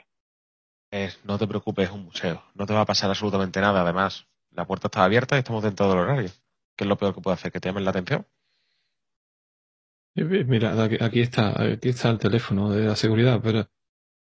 [0.92, 2.44] Eh, no te preocupes, es un museo.
[2.56, 3.82] No te va a pasar absolutamente nada.
[3.82, 6.30] Además, la puerta está abierta y estamos dentro del horario.
[6.76, 7.52] ¿Qué es lo peor que puede hacer?
[7.52, 8.28] ¿Que te llamen la atención?
[10.16, 13.66] Mira, aquí, aquí está, aquí está el teléfono de la seguridad, pero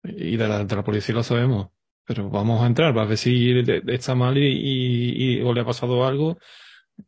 [0.03, 1.69] y de la, de la policía lo sabemos.
[2.05, 3.53] Pero vamos a entrar para ver si
[3.87, 6.37] está mal y, y- y- o le ha pasado algo,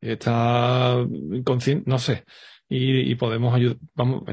[0.01, 0.97] está
[1.33, 2.25] inconsciente, no sé.
[2.69, 4.23] Y, y podemos ayudar, vamos.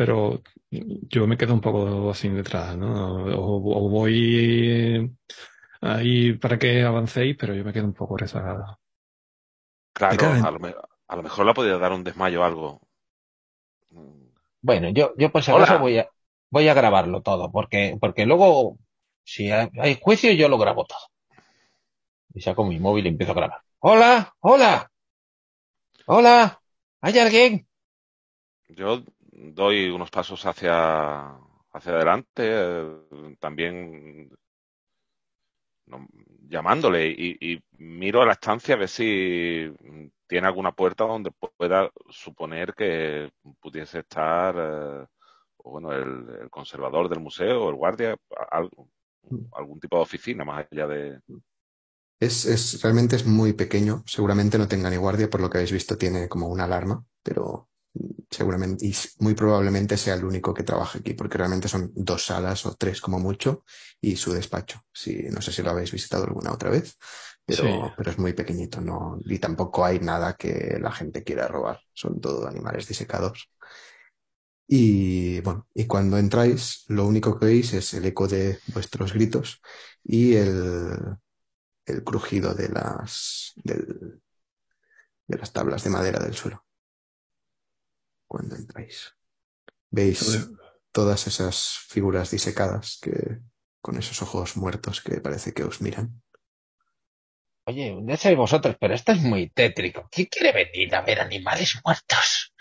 [0.00, 3.22] Pero yo me quedo un poco así detrás, ¿no?
[3.36, 5.14] O, o voy
[5.82, 8.80] ahí para que avancéis, pero yo me quedo un poco rezagado.
[9.92, 10.58] Claro, a lo,
[11.06, 12.80] a lo mejor le ha podido dar un desmayo o algo.
[14.62, 16.08] Bueno, yo, yo por si acaso voy a,
[16.48, 18.78] voy a grabarlo todo, porque, porque luego,
[19.22, 21.10] si hay, hay juicio, yo lo grabo todo.
[22.32, 23.60] Y saco mi móvil y empiezo a grabar.
[23.80, 24.32] ¡Hola!
[24.40, 24.90] ¡Hola!
[26.06, 26.58] ¡Hola!
[27.02, 27.66] ¿Hay alguien?
[28.68, 29.02] Yo
[29.40, 31.30] doy unos pasos hacia,
[31.72, 34.30] hacia adelante, eh, también
[35.86, 36.06] no,
[36.48, 39.72] llamándole y, miro a la estancia a ver si
[40.26, 45.06] tiene alguna puerta donde pueda suponer que pudiese estar eh,
[45.64, 48.16] bueno, el, conservador del museo o el guardia,
[49.52, 51.20] algún tipo de oficina más allá de...
[52.20, 54.02] Es, es, realmente es muy pequeño.
[54.06, 57.69] Seguramente no tenga ni guardia, por lo que habéis visto, tiene como una alarma, pero
[58.30, 62.64] seguramente, y muy probablemente sea el único que trabaja aquí, porque realmente son dos salas
[62.66, 63.64] o tres como mucho,
[64.00, 64.80] y su despacho.
[64.92, 66.96] Sí, no sé si lo habéis visitado alguna otra vez,
[67.44, 67.94] pero, Sí.
[67.96, 71.80] pero es muy pequeñito, no, y tampoco hay nada que la gente quiera robar.
[71.94, 73.50] Son todo animales disecados.
[74.66, 79.60] Y bueno, y cuando entráis, lo único que oís es el eco de vuestros gritos
[80.04, 80.96] y el,
[81.86, 84.20] el crujido de las, del-
[85.26, 86.64] de las tablas de madera del suelo.
[88.30, 89.16] Cuando entráis.
[89.90, 90.48] Veis
[90.92, 93.40] todas esas figuras disecadas que
[93.82, 96.22] con esos ojos muertos que parece que os miran.
[97.64, 100.08] Oye, no sé vosotros, pero esto es muy tétrico.
[100.12, 102.52] ¿Quién quiere venir a ver animales muertos?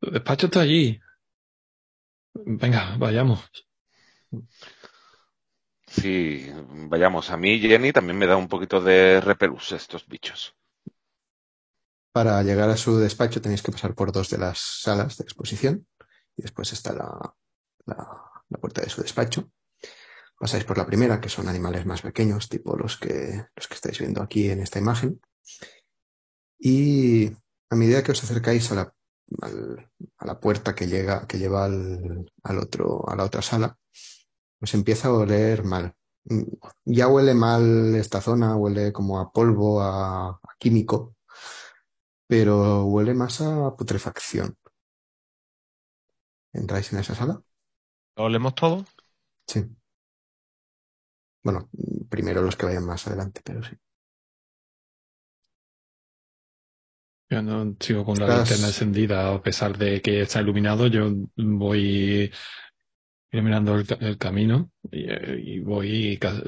[0.00, 0.98] El despacho está allí.
[2.34, 3.40] Venga, vayamos.
[5.86, 6.50] Sí,
[6.90, 7.30] vayamos.
[7.30, 10.57] A mí, Jenny, también me da un poquito de repelús estos bichos.
[12.18, 15.86] Para llegar a su despacho tenéis que pasar por dos de las salas de exposición
[16.36, 17.32] y después está la,
[17.86, 19.52] la, puerta de su despacho.
[20.36, 24.00] Pasáis por la primera, que son animales más pequeños, tipo los que, los que estáis
[24.00, 25.20] viendo aquí en esta imagen.
[26.58, 27.28] Y
[27.70, 28.94] a medida que os acercáis a la,
[30.18, 33.78] a la puerta que llega, que lleva al, al otro, a la otra sala,
[34.60, 35.94] os empieza a oler mal.
[36.24, 36.42] Mm,
[36.84, 41.14] Ya huele mal esta zona, huele como a polvo, a químico,
[42.28, 44.56] pero huele más a putrefacción.
[46.60, 47.42] ¿Entráis en esa sala?
[48.16, 48.84] ¿Lo olemos todo?
[49.48, 49.68] Sí.
[51.42, 51.68] Bueno,
[52.08, 53.76] primero los que vayan más adelante, pero sí.
[57.30, 62.30] Yo no sigo con la linterna encendida, a pesar de que está iluminado, yo voy
[63.32, 66.42] iluminando el, ca- el camino y, eh, y voy casi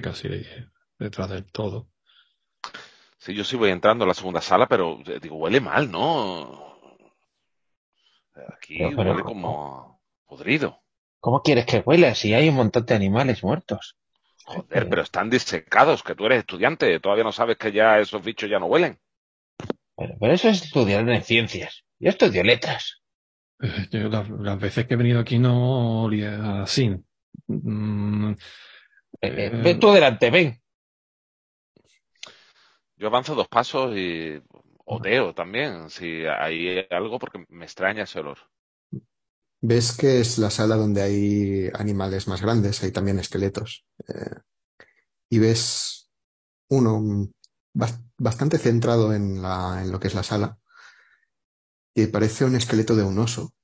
[0.00, 0.28] casi
[0.98, 1.89] detrás del todo.
[3.20, 6.74] Sí, yo sí voy entrando a la segunda sala, pero eh, digo, huele mal, ¿no?
[8.56, 10.80] Aquí Pero- pero- huele como podrido.
[11.20, 13.96] ¿Cómo quieres que huela si hay un montón de animales muertos?
[14.46, 18.48] Joder, pero están disecados, que tú eres estudiante, todavía no sabes que ya esos bichos
[18.48, 18.98] ya no huelen.
[19.96, 21.84] Pero, pero eso es estudiar en ciencias.
[21.98, 23.02] Yo estudio letras.
[23.62, 26.90] Eh, Yo las, las veces que he venido aquí no olía así.
[27.48, 28.36] Mm, Eh,
[29.20, 30.59] eh, Eh, ven tú delante, ven.
[33.00, 34.40] Yo avanzo dos pasos y
[34.84, 38.38] odeo también, si hay algo, porque me extraña ese olor.
[39.62, 43.84] Ves que es la sala donde hay animales más grandes, hay también esqueletos.
[44.08, 44.36] eh,
[45.30, 46.10] y ves
[46.70, 47.28] uno
[47.74, 50.58] bas- bastante centrado en la, en lo que es la sala,
[51.94, 53.54] que parece un esqueleto de un oso.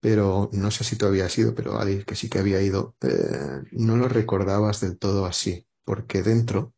[0.00, 3.62] Pero no sé si tú habías ido, pero Ali, que sí que había ido, eh,
[3.72, 6.74] no lo recordabas del todo así, porque dentro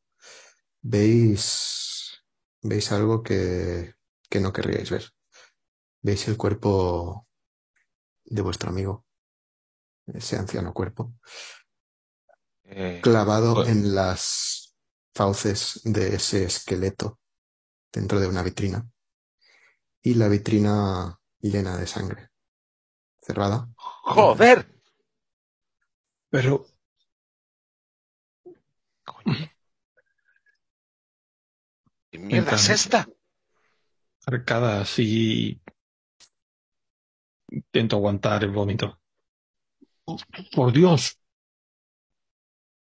[0.82, 2.22] veis,
[2.62, 3.94] veis algo que,
[4.28, 5.04] que no querríais ver.
[6.02, 7.26] Veis el cuerpo
[8.24, 9.04] de vuestro amigo,
[10.06, 11.14] ese anciano cuerpo,
[12.64, 14.74] Eh, clavado pues- en las
[15.14, 17.18] fauces de ese esqueleto
[17.92, 18.86] dentro de una vitrina.
[20.02, 22.30] Y la vitrina llena de sangre,
[23.20, 23.68] cerrada.
[23.76, 24.66] ¡Joder!
[26.30, 26.66] pero
[29.04, 29.48] coño, ¿Qué
[32.26, 33.08] mierda es esta?
[34.26, 35.60] arcada así
[37.50, 39.00] intento aguantar el vómito.
[40.54, 41.18] Por Dios.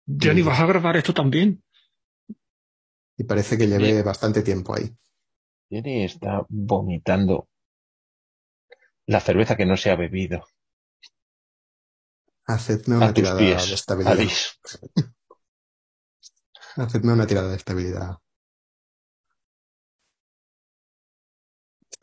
[0.06, 1.62] Jenny, ¿vas a grabar esto también?
[3.16, 4.04] Y parece que lleve Bien.
[4.04, 4.94] bastante tiempo ahí.
[5.70, 7.48] Jenny está vomitando
[9.06, 10.46] la cerveza que no se ha bebido.
[12.46, 14.28] Hacedme una tirada de estabilidad.
[16.76, 18.18] Hacedme una tirada de estabilidad.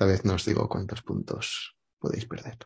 [0.01, 2.57] Esta vez no os digo cuántos puntos podéis perder.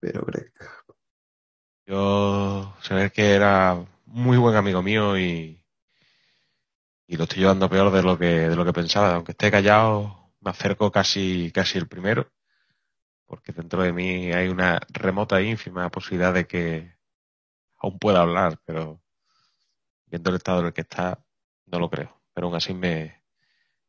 [0.00, 0.52] Pero Greg,
[1.86, 5.64] yo ve que era muy buen amigo mío y,
[7.06, 9.14] y lo estoy llevando peor de lo que, de lo que pensaba.
[9.14, 12.32] Aunque esté callado, me acerco casi, casi el primero,
[13.26, 16.96] porque dentro de mí hay una remota e ínfima posibilidad de que
[17.76, 19.00] aún pueda hablar, pero
[20.06, 21.24] viendo el estado en el que está,
[21.66, 22.17] no lo creo.
[22.38, 23.20] Pero aún así me,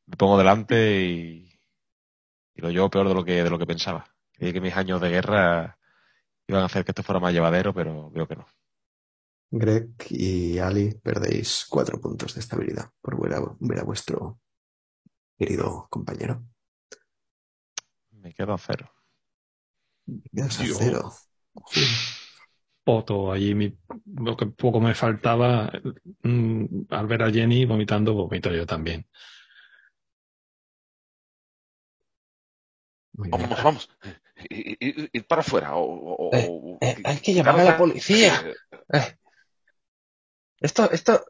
[0.07, 1.53] me pongo delante y,
[2.55, 4.07] y lo llevo peor de lo que, de lo que pensaba.
[4.33, 5.77] Creí que mis años de guerra
[6.47, 8.47] iban a hacer que esto fuera más llevadero, pero veo que no.
[9.51, 14.39] Greg y Ali perdéis cuatro puntos de estabilidad por ver a, ver a vuestro
[15.37, 16.43] querido compañero.
[18.11, 18.91] Me quedo a cero.
[20.33, 21.13] Quedas a cero.
[22.83, 23.77] Poto allí, mi-
[24.15, 25.71] lo que poco me faltaba,
[26.23, 29.05] mm, al ver a Jenny vomitando, vomito yo también.
[33.13, 33.89] Vamos, vamos.
[34.49, 35.75] Ir, ir- ir para afuera.
[35.75, 36.47] O, o- Eh,
[36.81, 38.33] eh, hay que llamar a la policía.
[38.45, 38.55] Eh,
[38.91, 39.17] Eh,
[40.61, 41.25] esto, esto,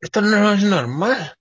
[0.00, 1.34] esto no es normal.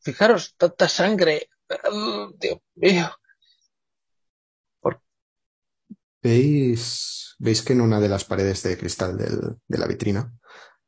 [0.00, 1.48] Fijaros, tanta sangre.
[1.90, 3.10] Oh, Dios mío.
[6.24, 6.84] Veis,
[7.38, 10.22] veis que en una de las paredes de cristal del- de la vitrina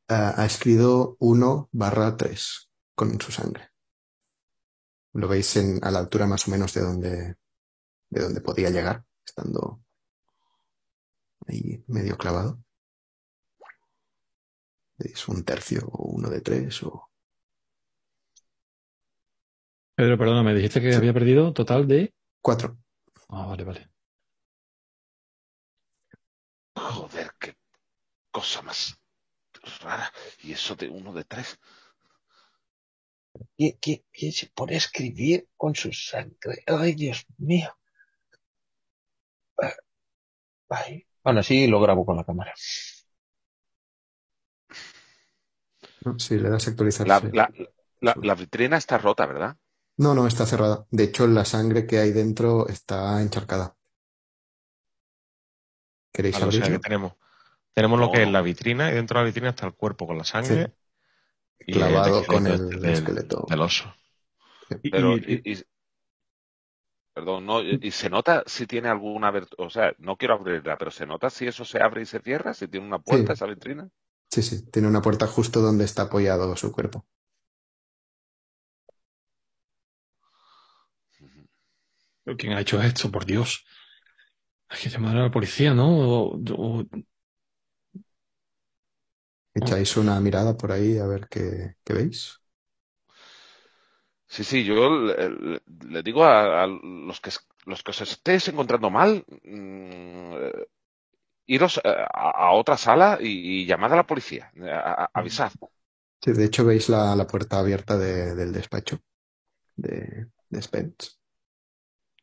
[0.08, 3.70] ha escrito 1 barra 3 con su sangre.
[5.20, 7.34] Lo veis en, a la altura más o menos de donde,
[8.10, 9.82] de donde podía llegar, estando
[11.48, 12.60] ahí medio clavado.
[14.98, 17.08] Es un tercio o uno de tres o...
[19.94, 20.96] Pedro, perdona, me dijiste que Sí.
[20.96, 22.14] había perdido total de...
[22.42, 22.78] Cuatro.
[23.28, 23.90] Ah, vale, vale.
[26.76, 27.54] Joder, qué
[28.36, 28.80] cosa más
[29.82, 30.12] rara.
[30.44, 31.58] Y eso de uno de tres.
[33.56, 36.54] ¿Quién, quién- quién se pone a escribir con su sangre?
[36.66, 37.70] Ay, Dios mío.
[39.62, 39.72] Ah,
[40.70, 41.06] Ay.
[41.24, 42.54] Bueno, sí lo grabo con la cámara.
[46.04, 46.18] ¿no?
[46.18, 47.10] Si le das a actualizar.
[47.10, 47.28] La, sí.
[47.32, 47.46] la,
[48.00, 49.56] la, la vitrina está rota, ¿verdad?
[49.98, 50.86] No, no, está cerrada.
[50.90, 53.76] De hecho, la sangre que hay dentro está encharcada.
[56.14, 56.84] ¿Queréis Vale, o sea que abrirlo?
[56.84, 57.12] tenemos,
[57.76, 60.16] tenemos lo que es la vitrina y dentro de la vitrina está el cuerpo con
[60.16, 60.72] la sangre
[61.60, 63.44] y Clavado con el del, esqueleto.
[63.48, 63.94] del oso.
[64.82, 65.62] Y- Pero, y- y, y-
[67.14, 71.06] perdón, no, y, se nota si tiene alguna o sea, no quiero abrirla, pero se
[71.06, 73.34] nota si eso se abre y se cierra, si tiene una puerta Sí.
[73.34, 73.88] esa vitrina.
[74.30, 77.06] Sí, sí, tiene una puerta justo donde está apoyado su cuerpo.
[82.38, 83.10] ¿Quién ha hecho esto?
[83.10, 83.64] Por Dios.
[84.68, 85.88] Hay que llamar a la policía, ¿no?
[85.98, 86.84] O- o-
[89.60, 92.40] Echáis una mirada por ahí a ver qué, qué veis.
[94.28, 97.30] Sí, sí, yo le, digo a, a los que
[97.64, 100.66] los que os estéis encontrando mal, mm, eh,
[101.46, 104.80] iros eh, a, a otra sala y, y llamad a la policía, eh,
[105.14, 105.52] avisad.
[106.22, 109.00] Sí, de hecho, veis la, la puerta abierta de- del despacho
[109.76, 111.10] de, de Spence.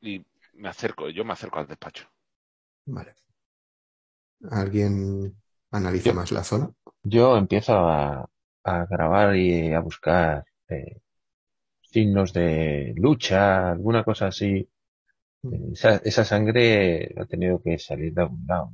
[0.01, 0.23] Y
[0.53, 2.07] me acerco, yo me acerco al despacho.
[2.85, 3.15] Vale.
[4.51, 5.35] ¿Alguien
[5.73, 6.13] analiza Yo.
[6.13, 6.71] más la zona?
[7.03, 8.29] Yo empiezo a,
[8.63, 11.01] a grabar y a buscar eh,
[11.81, 14.69] signos de lucha, alguna cosa así.
[15.43, 15.73] Mm.
[15.73, 18.73] Esa, esa sangre ha tenido que salir de algún lado,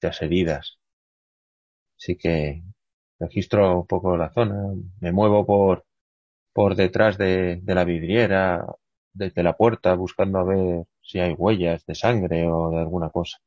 [0.00, 0.78] las heridas.
[1.98, 2.62] Así que
[3.20, 4.56] registro un poco la zona,
[5.00, 5.84] me muevo por,
[6.54, 8.66] por detrás de, de la vidriera,
[9.12, 13.38] desde la puerta, buscando a ver si hay huellas de sangre o de alguna cosa.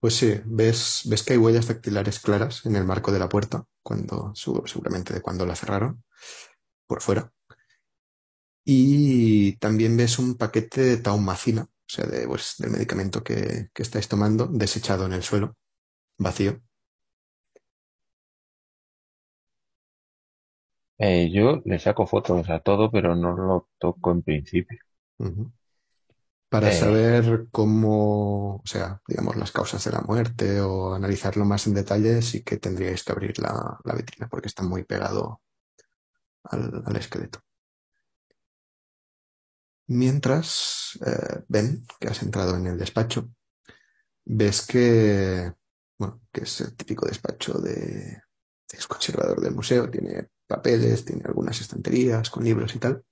[0.00, 3.64] Pues sí, ves, ves que hay huellas dactilares claras en el marco de la puerta,
[3.82, 6.02] cuando, seguramente de cuando la cerraron,
[6.86, 7.32] por fuera.
[8.64, 13.82] Y también ves un paquete de taumacina, o sea, de, pues, del medicamento que, que
[13.82, 15.56] estáis tomando, desechado en el suelo,
[16.18, 16.62] vacío.
[20.98, 24.78] Eh, yo le saco fotos a todo, pero no lo toco en principio.
[26.50, 26.72] Para Eh.
[26.72, 32.22] saber cómo, o sea, digamos, las causas de la muerte o analizarlo más en detalle,
[32.22, 35.42] sí que tendríais que abrir la, la vitrina porque está muy pegado
[36.44, 37.40] al, al esqueleto.
[39.88, 43.30] Mientras, eh, ven que has entrado en el despacho,
[44.24, 45.52] ves que,
[45.98, 48.22] bueno, que es el típico despacho de,
[48.72, 53.04] es conservador del museo, tiene papeles, tiene algunas estanterías con libros y tal.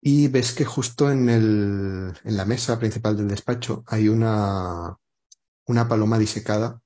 [0.00, 4.96] Y ves que justo en el, en la mesa principal del despacho hay una,
[5.66, 6.80] una paloma disecada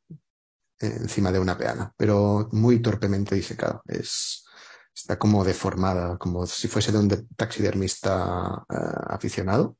[0.80, 3.82] encima de una peana, pero muy torpemente disecada.
[3.86, 4.44] Es,
[4.94, 8.76] está como deformada, como si fuese de un de- taxidermista eh,
[9.11, 9.76] aficionado.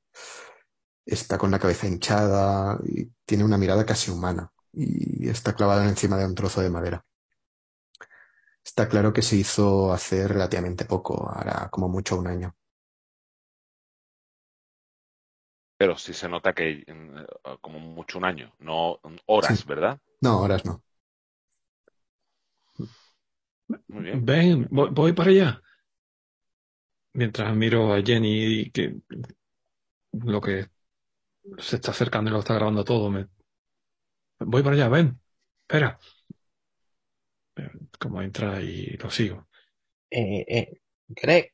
[1.05, 6.17] Está con la cabeza hinchada y tiene una mirada casi humana y está clavada encima
[6.17, 7.05] de un trozo de madera.
[8.65, 12.57] Está claro que se hizo hace relativamente poco, hará como mucho un año.
[15.81, 19.65] Pero sí se nota que mm, como mucho un año, no horas, Sí.
[19.67, 19.99] ¿verdad?
[20.21, 20.83] No, horas no.
[23.89, 24.23] Muy bien.
[24.27, 25.63] Ven, voy, voy para allá.
[27.15, 28.97] Mientras miro a Jenny que
[30.13, 30.69] lo que
[31.59, 33.27] se está acercando y lo está grabando todo, me...
[34.41, 35.19] voy para allá, ven,
[35.63, 35.99] espera.
[37.57, 39.49] Eh, Como entra y lo sigo.
[40.11, 41.53] Eh, eh, Greg,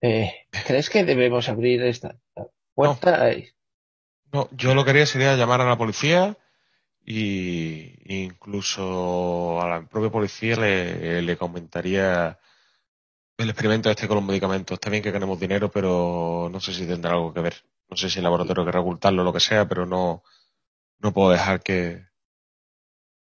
[0.00, 0.32] eh,
[0.66, 2.18] ¿crees que debemos abrir esta
[2.76, 3.52] Eh,
[4.32, 6.36] No, yo lo que haría sería llamar a la policía
[7.04, 12.38] y incluso a la propia policía le, le comentaría
[13.38, 14.74] el experimento este con los medicamentos.
[14.74, 17.54] Está bien que ganemos dinero, pero no sé si tendrá algo que ver.
[17.88, 20.22] No sé si el laboratorio querrá ocultarlo o lo que sea, pero no,
[20.98, 22.06] no puedo dejar que,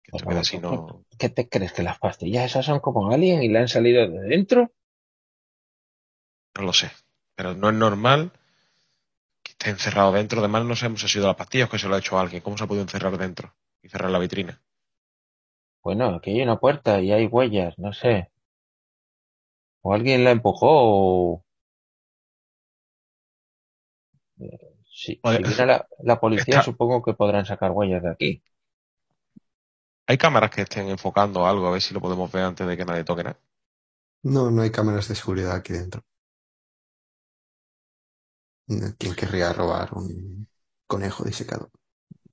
[0.04, 0.58] que esto quede así.
[0.58, 1.74] No, ¿Qué te crees?
[1.74, 4.72] ¿Que las pastillas esas son como alien y le han salido de dentro?
[6.56, 6.92] no lo sé.
[7.36, 8.32] Pero no es normal
[9.60, 10.40] esté encerrado dentro.
[10.40, 12.42] Además, no sabemos si ha sido las pastillas o que se lo ha hecho alguien.
[12.42, 14.60] ¿Cómo se ha podido encerrar dentro y cerrar la vitrina?
[15.84, 18.30] Bueno, aquí hay una puerta y hay huellas, no sé.
[19.82, 21.44] O alguien la empujó o...
[24.40, 24.58] Eh,
[24.92, 28.44] Si, Oye, si viene la, la policía, está- supongo que podrán sacar huellas de aquí.
[30.08, 32.84] Hay cámaras que estén enfocando algo, a ver si lo podemos ver antes de que
[32.84, 33.40] nadie toque nada.
[34.24, 36.06] No, no hay cámaras de seguridad aquí dentro.
[39.00, 40.48] ¿Quién querría robar un
[40.86, 41.72] conejo disecado?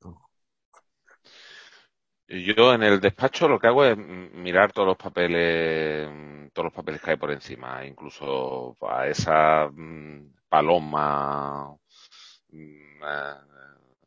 [0.03, 0.29] No.
[2.29, 6.75] Yo en el despacho lo que hago es mirar todos los papeles, mm, todos los
[6.75, 11.75] papeles que hay por encima, incluso a esa mm, paloma
[12.51, 13.35] mm, eh,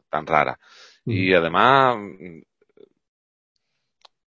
[0.10, 0.60] tan rara.
[1.06, 1.98] Y además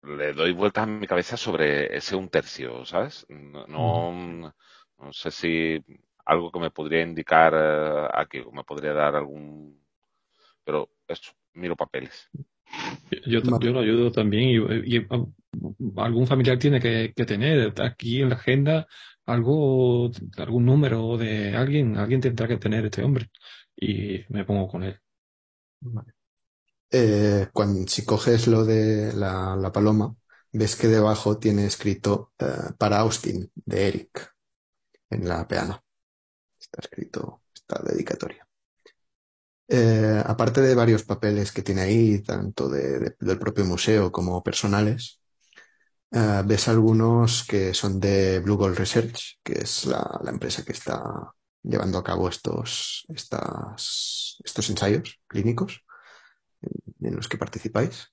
[0.02, 3.26] le doy vueltas en mi cabeza sobre ese un tercio, ¿sabes?
[3.28, 5.84] No sé si
[6.30, 9.80] algo que me podría indicar eh, aquí, o me podría dar algún...
[10.64, 12.30] Pero eso, miro papeles.
[13.26, 13.66] Yo, Vale.
[13.66, 15.32] yo lo ayudo también y, y, um,
[15.96, 18.86] algún familiar tiene que, que tener aquí en la agenda
[19.26, 23.28] algo, algún número de alguien, alguien tendrá que tener este hombre
[23.74, 25.00] y me pongo con él.
[26.92, 30.14] Eh, cuando, si coges lo de la, la paloma,
[30.52, 34.32] ves que debajo tiene escrito eh, para Austin, de Eric,
[35.10, 35.82] en la peana.
[36.70, 38.46] Está escrito esta dedicatoria.
[39.68, 44.42] Eh, aparte de varios papeles que tiene ahí, tanto de- de- del propio museo como
[44.42, 45.20] personales,
[46.12, 51.02] eh, ves algunos que son de Blue Gold Research, que es la, empresa que está
[51.62, 55.84] llevando a cabo estos, estos ensayos clínicos
[56.62, 58.12] en, en los que participáis.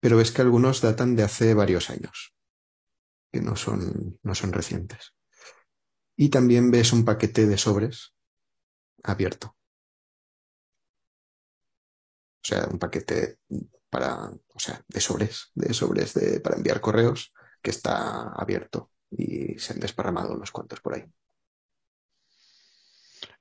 [0.00, 2.34] Pero ves que algunos datan de hace varios años,
[3.32, 5.14] que no son, no son recientes.
[6.16, 8.14] Y también ves un paquete de sobres
[9.04, 9.56] abierto.
[12.42, 13.38] O sea, un paquete
[13.90, 19.58] para, o sea, de sobres, de sobres de, para enviar correos que está abierto y
[19.58, 21.04] se han desparramado unos cuantos por ahí.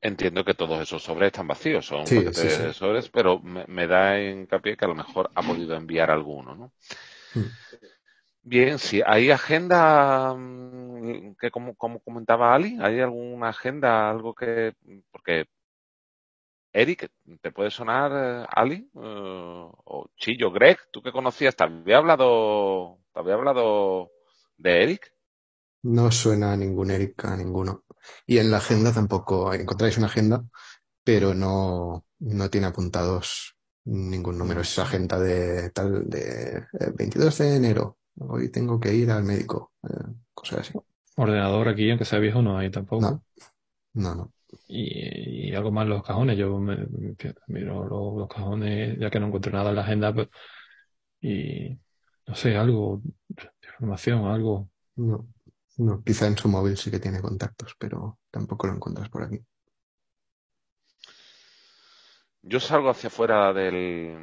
[0.09, 2.63] Entiendo que todos esos sobres están vacíos, son Sí, paquetes sí, sí.
[2.63, 6.53] de sobres, pero me, me da hincapié que a lo mejor ha podido enviar alguno,
[6.55, 6.73] ¿no?
[7.33, 7.49] Hmm.
[8.45, 14.73] Bien, si hay agenda mm, que como, como comentaba Ali, ¿hay alguna agenda, algo que,
[15.11, 15.45] porque
[16.73, 17.09] Eric,
[17.41, 18.89] ¿te puede sonar eh, Ali?
[18.95, 21.55] Eh, o Chillo, Greg, ¿tú que conocías?
[21.55, 24.11] ¿Te había hablado, te había hablado
[24.57, 25.13] de Eric?
[25.83, 27.83] No suena a ningún Eric, a ninguno.
[28.25, 30.43] Y en la agenda tampoco encontráis una agenda,
[31.03, 34.61] pero no, no tiene apuntados ningún número.
[34.61, 37.97] Es agenda de tal de eh, 22 de enero.
[38.19, 39.71] Hoy tengo que ir al médico.
[39.83, 40.73] eh, cosas así.
[41.15, 43.05] Ordenador aquí, aunque sea viejo, no hay tampoco.
[43.05, 43.23] No,
[43.93, 44.31] no, no.
[44.67, 46.37] Y, y algo más los cajones.
[46.37, 47.15] Yo me, me-
[47.47, 50.27] miro los, los cajones, ya que no encuentro nada en la agenda, pues,
[51.21, 51.79] y
[52.27, 53.01] no sé, algo
[53.63, 54.69] información, algo.
[54.95, 55.27] No,
[55.77, 56.03] no.
[56.03, 59.39] Quizá en su móvil sí que tiene contactos, pero tampoco lo encuentras por aquí.
[62.43, 64.17] Yo salgo hacia afuera del...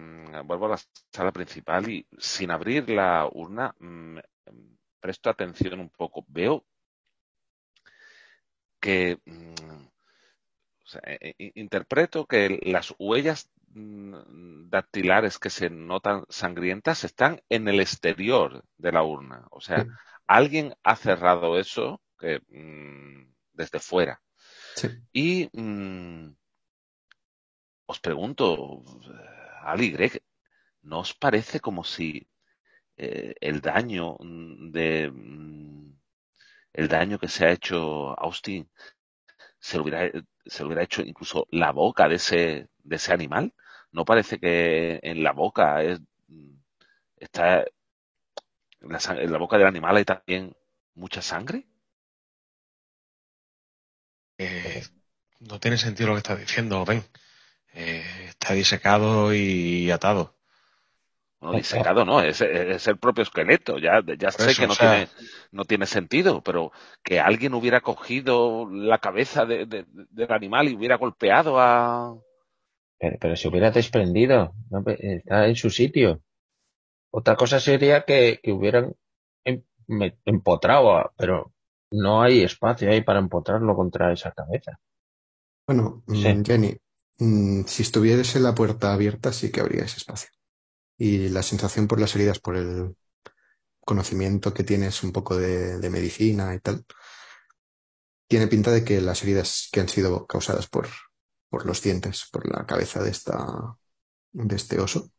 [0.45, 0.79] Vuelvo a la
[1.13, 4.19] sala principal y sin abrir la urna mm,
[5.01, 6.25] presto atención un poco.
[6.29, 6.65] Veo
[8.81, 9.19] que...
[9.25, 9.87] mm,
[10.85, 17.41] o sea, eh, eh, interpreto que las huellas mm, dactilares que se notan sangrientas están
[17.49, 19.47] en el exterior de la urna.
[19.51, 19.91] O sea, Sí.
[20.27, 22.41] alguien ha cerrado eso que,
[23.53, 24.21] desde fuera.
[24.75, 24.89] Sí.
[25.13, 25.49] Y
[27.93, 28.83] os pregunto,
[29.63, 30.23] Ali, Greg,
[30.83, 32.27] ¿no os parece como si
[32.97, 35.93] eh, el daño de mm,
[36.73, 38.69] el daño que se ha hecho Austin
[39.59, 40.11] se lo hubiera,
[40.47, 43.55] se lo hubiera hecho incluso la boca de ese, de ese animal?
[43.93, 46.55] ¿No parece que en la boca es, mm,
[47.17, 47.65] está
[48.81, 50.55] en la, en la boca del animal hay también
[50.95, 51.67] mucha sangre?
[54.39, 54.83] Eh,
[55.41, 57.05] no tiene sentido lo que estás diciendo, Ben.
[57.75, 60.35] Eh, está disecado y atado.
[61.41, 63.79] Bueno, disecado no, es, es el propio esqueleto.
[63.79, 65.09] Ya, ya Por sé eso, que no, o sea- tiene,
[65.53, 66.71] no tiene sentido, pero
[67.03, 72.15] que alguien hubiera cogido la cabeza de- de- del animal y hubiera golpeado a...
[72.99, 74.83] Pero, pero se hubiera desprendido, ¿no?
[74.87, 76.21] está en su sitio.
[77.11, 78.95] Otra cosa sería que, que hubieran
[79.45, 81.53] em- me- empotrado, a- pero
[81.91, 84.79] no hay espacio ahí para empotrarlo contra esa cabeza.
[85.67, 86.43] Bueno, Sí.
[86.45, 86.77] Jenny,
[87.21, 90.31] mm, si estuviese la puerta abierta sí que habría ese espacio.
[90.99, 92.97] Y la sensación por las heridas, por el
[93.81, 96.85] conocimiento que tienes un poco de, de medicina y tal,
[98.29, 100.89] tiene pinta de que las heridas que han sido causadas por,
[101.51, 103.77] por los dientes, por la cabeza de esta,
[104.33, 105.11] de este oso.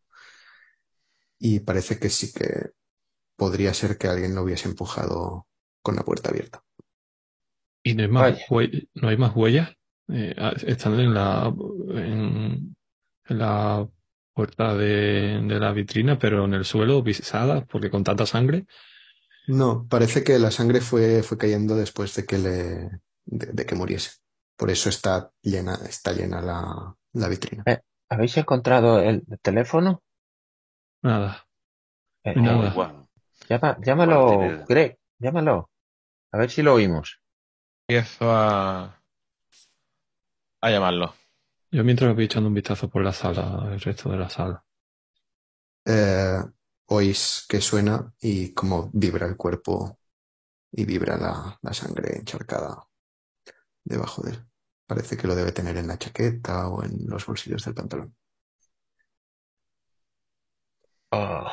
[1.39, 2.71] y parece que sí que
[3.37, 5.47] podría ser que alguien lo hubiese empujado
[5.83, 6.63] con la puerta abierta.
[7.83, 8.39] ¿Y no hay más,
[8.95, 9.69] no hay más huellas?
[10.11, 10.35] Eh,
[10.67, 11.53] están en la,
[11.89, 12.75] en,
[13.25, 13.87] en la
[14.33, 18.65] puerta de, de la vitrina, pero en el suelo, pisadas, porque con tanta sangre.
[19.47, 22.51] No, parece que la sangre fue, fue cayendo después de que le,
[23.25, 24.11] de, de que muriese.
[24.55, 27.63] Por eso está llena, está llena la, la vitrina.
[28.09, 30.03] ¿Habéis encontrado el teléfono?
[31.01, 31.47] Nada.
[32.23, 33.07] Eh, eh, nada.
[33.49, 35.69] Llama- llámalo, Greg, llámalo.
[36.31, 37.21] A ver si lo oímos.
[37.87, 39.00] Empiezo a,
[40.61, 41.13] a llamarlo.
[41.69, 44.63] Yo mientras me voy echando un vistazo por la sala, el resto de la sala.
[45.85, 46.41] Eh,
[46.87, 49.99] oís que suena y como vibra el cuerpo
[50.71, 52.87] y vibra la, la sangre encharcada
[53.83, 54.45] debajo de él.
[54.87, 58.15] Parece que lo debe tener en la chaqueta o en los bolsillos del pantalón.
[61.17, 61.49] Oh,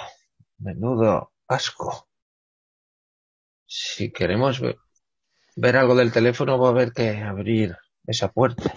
[0.59, 2.09] menudo asco.
[3.83, 4.77] Si queremos ve-
[5.57, 8.75] ver algo del teléfono, va a haber que abrir esa puerta.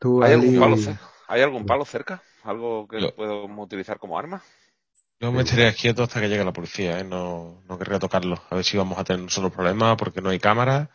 [0.00, 2.22] Tú, ¿Hay algún palo, cer- ¿Hay algún palo cerca?
[2.42, 4.42] ¿Algo que Yo- podamos utilizar como arma?
[5.20, 7.04] Yo me estaría quieto hasta que llegue la policía, ¿eh?
[7.04, 8.42] No, no querría tocarlo.
[8.50, 10.90] A ver si vamos a tener nosotros problemas porque no hay cámara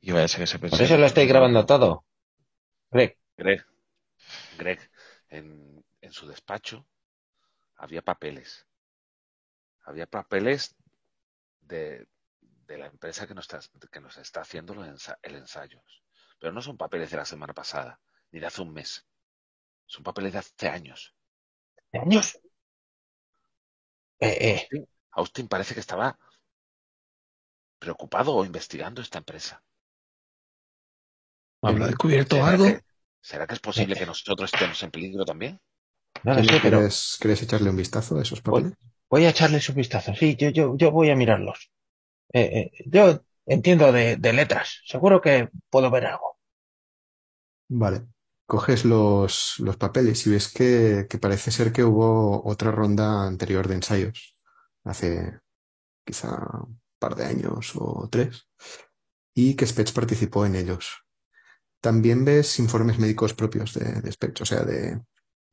[0.00, 2.04] y vaya a ser que se Por eso lo estoy grabando todo.
[2.92, 3.66] Greg, Greg,
[4.52, 4.80] Greg,
[5.30, 6.86] en, en su despacho
[7.76, 8.66] había papeles.
[9.84, 10.74] Había papeles
[11.62, 12.08] de,
[12.40, 13.60] de la empresa que nos está,
[13.92, 15.82] que nos está haciendo los ensa- el ensayo.
[16.40, 18.00] Pero no son papeles de la semana pasada,
[18.40, 19.06] de hace un mes.
[19.86, 21.14] Son papeles de hace años.
[21.92, 22.38] ¿de años?
[24.20, 26.18] Eh, eh, Austin parece que estaba
[27.82, 29.54] preocupado o investigando esta empresa.
[31.60, 32.64] ¿Habrá descubierto ¿Será algo?
[32.64, 32.80] que-
[33.28, 35.60] ¿Será que es posible que nosotros estemos en peligro también?
[36.24, 38.72] no lo ¿quieres, sé, pero quieres- quieres echarle un vistazo a esos papeles?
[39.10, 40.14] voy a echarles un vistazo.
[40.14, 41.70] Sí, yo, yo, yo voy a mirarlos.
[42.32, 44.82] Eh, eh, yo entiendo de, de letras.
[44.86, 46.38] Seguro que puedo ver algo.
[47.68, 48.06] Vale.
[48.52, 53.66] Coges los, los papeles y ves que, que parece ser que hubo otra ronda anterior
[53.66, 54.34] de ensayos,
[54.84, 55.40] hace
[56.06, 56.30] quizá
[56.66, 58.48] un par de años o tres,
[59.34, 60.84] y que Spetz participó en ellos.
[61.80, 65.00] También ves informes médicos propios de, de o sea, de,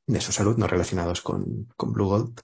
[0.07, 2.41] de su salud, no relacionados con, con Blue Gold.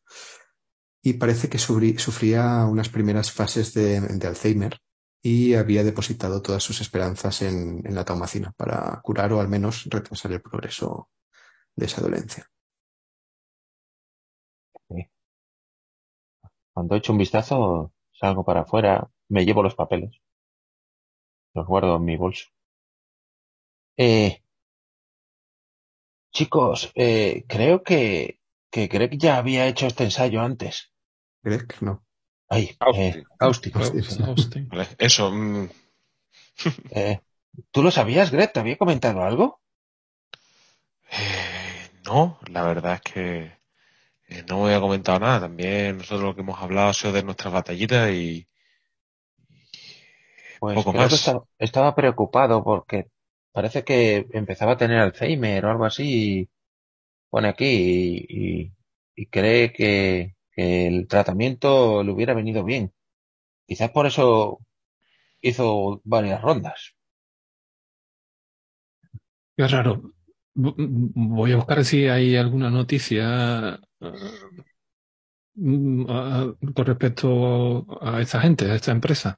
[1.01, 4.77] Y parece que sufrí- sufría unas primeras fases de, de Alzheimer
[5.25, 9.85] y había depositado todas sus esperanzas en, en la taumacina para curar o al menos
[9.85, 11.09] retrasar el progreso
[11.75, 12.51] de esa dolencia.
[16.73, 20.21] Cuando echo un vistazo, salgo para afuera, me llevo los papeles.
[21.55, 22.45] Los guardo en mi bolso.
[23.97, 24.41] Eh,
[26.31, 30.93] chicos, eh, creo que, que Greg ya había hecho este ensayo antes.
[31.41, 32.04] Greg, no.
[32.49, 33.13] Ay, Austin.
[33.13, 33.73] eh, Austin.
[34.23, 34.69] Austin.
[34.69, 35.67] Vale, Eso, mm,
[36.89, 37.21] Eh,
[37.71, 38.51] ¿Tú lo sabías, Greg?
[38.51, 39.61] ¿Te había comentado algo?
[41.11, 43.51] eh, no, la verdad es que
[44.29, 45.41] eh, no me había comentado nada.
[45.41, 48.47] También nosotros lo que hemos hablado ha sido de nuestras batallitas y,
[50.59, 51.09] Pues Poco creo más.
[51.09, 53.07] que estaba, estaba preocupado porque
[53.51, 56.41] parece que empezaba a tener Alzheimer o algo así.
[56.41, 56.49] y
[57.31, 58.73] Pone aquí y, y-
[59.15, 62.93] y cree que, que el tratamiento le hubiera venido bien.
[63.67, 64.59] Quizás por eso
[65.41, 66.95] hizo varias rondas.
[69.57, 70.13] Qué raro.
[70.53, 74.11] Voy a buscar si hay alguna noticia eh,
[75.55, 76.05] mm,
[76.73, 79.37] con respecto a esta gente, a esta empresa.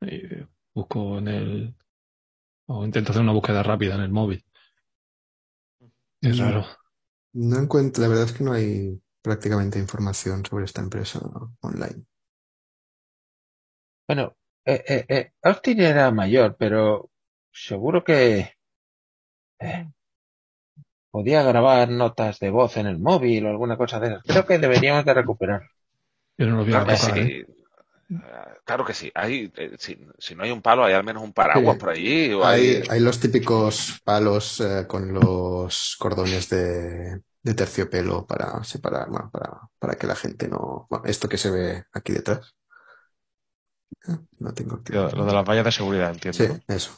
[0.00, 0.22] Y
[0.74, 1.74] busco en el...
[2.66, 4.44] o intento hacer una búsqueda rápida en el móvil.
[6.22, 6.66] Es raro.
[7.32, 11.20] No encuentro, la verdad es que no hay prácticamente información sobre esta empresa
[11.60, 12.04] online.
[14.06, 17.10] Bueno, eh, eh, eh, Austin era mayor, pero
[17.52, 18.52] seguro que
[19.60, 19.86] eh,
[21.10, 24.22] podía grabar notas de voz en el móvil o alguna cosa de esas.
[24.24, 25.62] Creo que deberíamos de recuperar.
[26.38, 27.44] Yo no lo voy a Claro que tocar, sí.
[28.64, 29.10] Claro que sí.
[29.14, 31.80] Hay, si, si no hay un palo, hay al menos un paraguas Sí.
[31.80, 32.32] por allí.
[32.32, 38.62] O Hay, hay, hay los típicos palos eh, con los cordones de, de terciopelo para
[38.64, 40.86] separar, bueno, para, para que la gente no...
[40.90, 42.54] Bueno, esto que se ve aquí detrás.
[44.38, 45.08] No tengo activo.
[45.14, 46.38] lo de las vallas de seguridad, entiendo.
[46.38, 46.92] Sí, eso.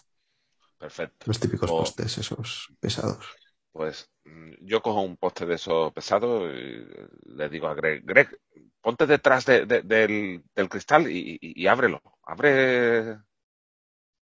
[0.79, 1.27] Perfecto.
[1.27, 3.25] Los típicos O- postes, esos pesados.
[3.73, 6.85] Pues mm, yo cojo un poste de esos pesados y
[7.35, 8.29] le digo a Greg, Greg,
[8.81, 12.03] ponte detrás de- de- del, del cristal y, y- y ábrelo.
[12.25, 13.19] Abre,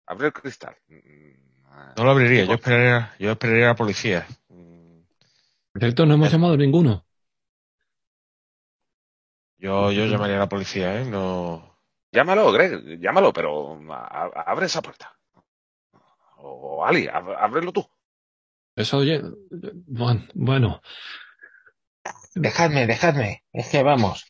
[0.08, 0.76] abre el cristal.
[0.88, 4.26] Mm, No lo abriría, yo esperaría, yo esperaría a la policía.
[5.76, 7.06] Por cierto, no hemos llamado ninguno.
[9.58, 11.06] Yo, yo llamaría a la policía, ¿eh?
[11.06, 11.78] No.
[12.14, 15.18] Llámalo, Greg, llámalo, pero a- abre esa puerta.
[16.38, 17.84] O Ali, ab- ábrelo tú.
[18.76, 19.22] Eso, oye,
[19.88, 20.82] bueno, bueno,
[22.36, 23.44] Dejadme, dejadme.
[23.52, 24.26] Es que vamos.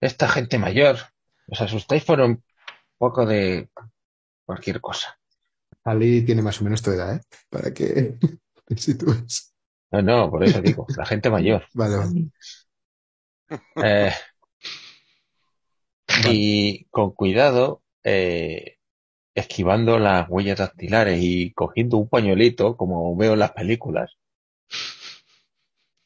[0.00, 0.96] Esta gente mayor,
[1.52, 2.34] os asustáis por un
[3.02, 3.70] poco de
[4.46, 5.08] cualquier cosa.
[5.84, 7.20] Ali tiene más o menos tu edad, ¿eh?
[7.50, 8.18] Para que
[8.74, 9.54] te sitúes.
[9.90, 11.64] No, no, por eso digo, la gente mayor.
[11.74, 12.30] Vale, vale.
[13.82, 14.12] Eh,
[16.28, 18.78] y con cuidado, eh,
[19.34, 24.16] esquivando las huellas dactilares y cogiendo un pañuelito, como veo en las películas,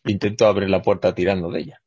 [0.05, 1.83] intento abrir la puerta tirando de ella.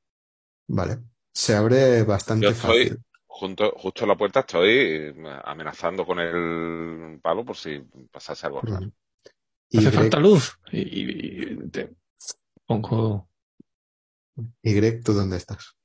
[0.68, 1.00] Vale.
[1.34, 3.04] Se abre bastante Yo estoy fácil.
[3.28, 5.14] junto, justo en la puerta, estoy
[5.44, 7.80] amenazando con el palo por si
[8.12, 8.88] pasase algo raro.
[9.74, 10.58] Y hace Greg, falta luz.
[10.72, 11.90] Y, y- y te
[12.66, 13.28] pongo.
[14.62, 15.76] y Greg, ¿tú dónde estás?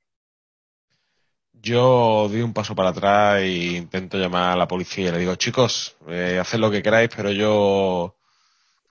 [1.61, 5.35] Yo doy un paso para atrás e intento llamar a la policía y le digo,
[5.35, 8.15] chicos, eh, haced lo que queráis, pero yo,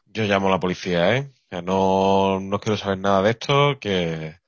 [0.07, 1.33] yo llamo a la policía, ¿eh?
[1.49, 4.39] Sea, no, no quiero saber nada de esto, que,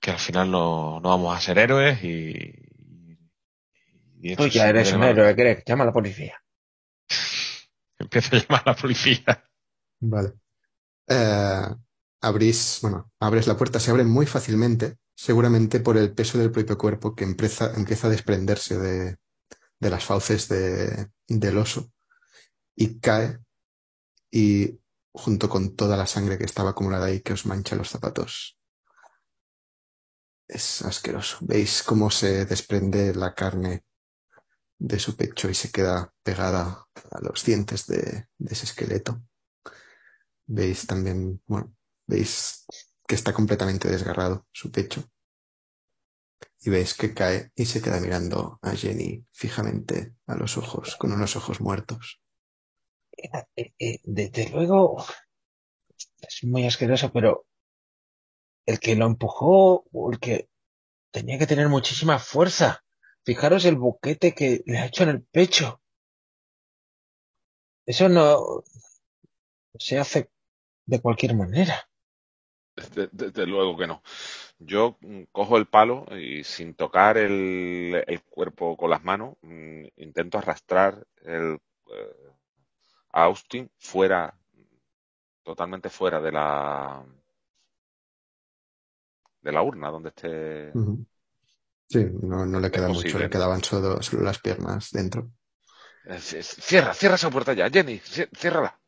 [0.00, 2.54] que al final no, no vamos a ser héroes y,
[4.20, 6.40] y esto Tú ya eres un héroe, Greg, llama a la policía.
[7.98, 9.44] Empiezo a llamar a la policía.
[10.12, 10.34] Vale.
[11.08, 11.66] Eh,
[12.22, 16.78] abrís, bueno, abres la puerta, se abre muy fácilmente, seguramente por el peso del propio
[16.78, 19.16] cuerpo que empieza, empieza a desprenderse de,
[19.80, 21.92] de las fauces de, del oso
[22.76, 23.38] y cae
[24.30, 24.80] y
[25.12, 28.58] junto con toda la sangre que estaba acumulada ahí que os mancha los zapatos.
[30.48, 31.36] Es asqueroso.
[31.42, 33.84] Veis cómo se desprende la carne
[34.78, 39.22] de su pecho y se queda pegada a los dientes de, de ese esqueleto.
[40.46, 41.74] Veis también, bueno,
[42.06, 42.66] veis
[43.06, 45.04] que está completamente desgarrado su pecho.
[46.60, 51.12] Y veis que cae y se queda mirando a Jenny fijamente a los ojos, con
[51.12, 52.20] unos ojos muertos.
[53.56, 55.04] Eh, eh, desde luego,
[56.20, 57.46] es muy asqueroso, pero
[58.66, 60.48] el que lo empujó, el que
[61.10, 62.84] tenía que tener muchísima fuerza.
[63.24, 65.80] Fijaros el boquete que le ha hecho en el pecho.
[67.86, 68.64] Eso no
[69.78, 70.30] se hace
[70.86, 71.88] de cualquier manera.
[72.76, 74.02] Desde, desde luego que no.
[74.58, 79.84] Yo mm, cojo el palo y sin tocar el, el cuerpo con las manos, mm,
[79.96, 81.58] intento arrastrar el,
[81.92, 82.32] eh,
[83.12, 84.36] a Austin fuera,
[85.42, 87.04] totalmente fuera de la
[89.42, 90.72] de la urna donde esté.
[91.88, 95.30] Sí, no, no le queda mucho, le quedaban solo, solo las piernas dentro.
[96.20, 98.78] Cierra, cierra esa puerta ya, Jenny, ciérrala.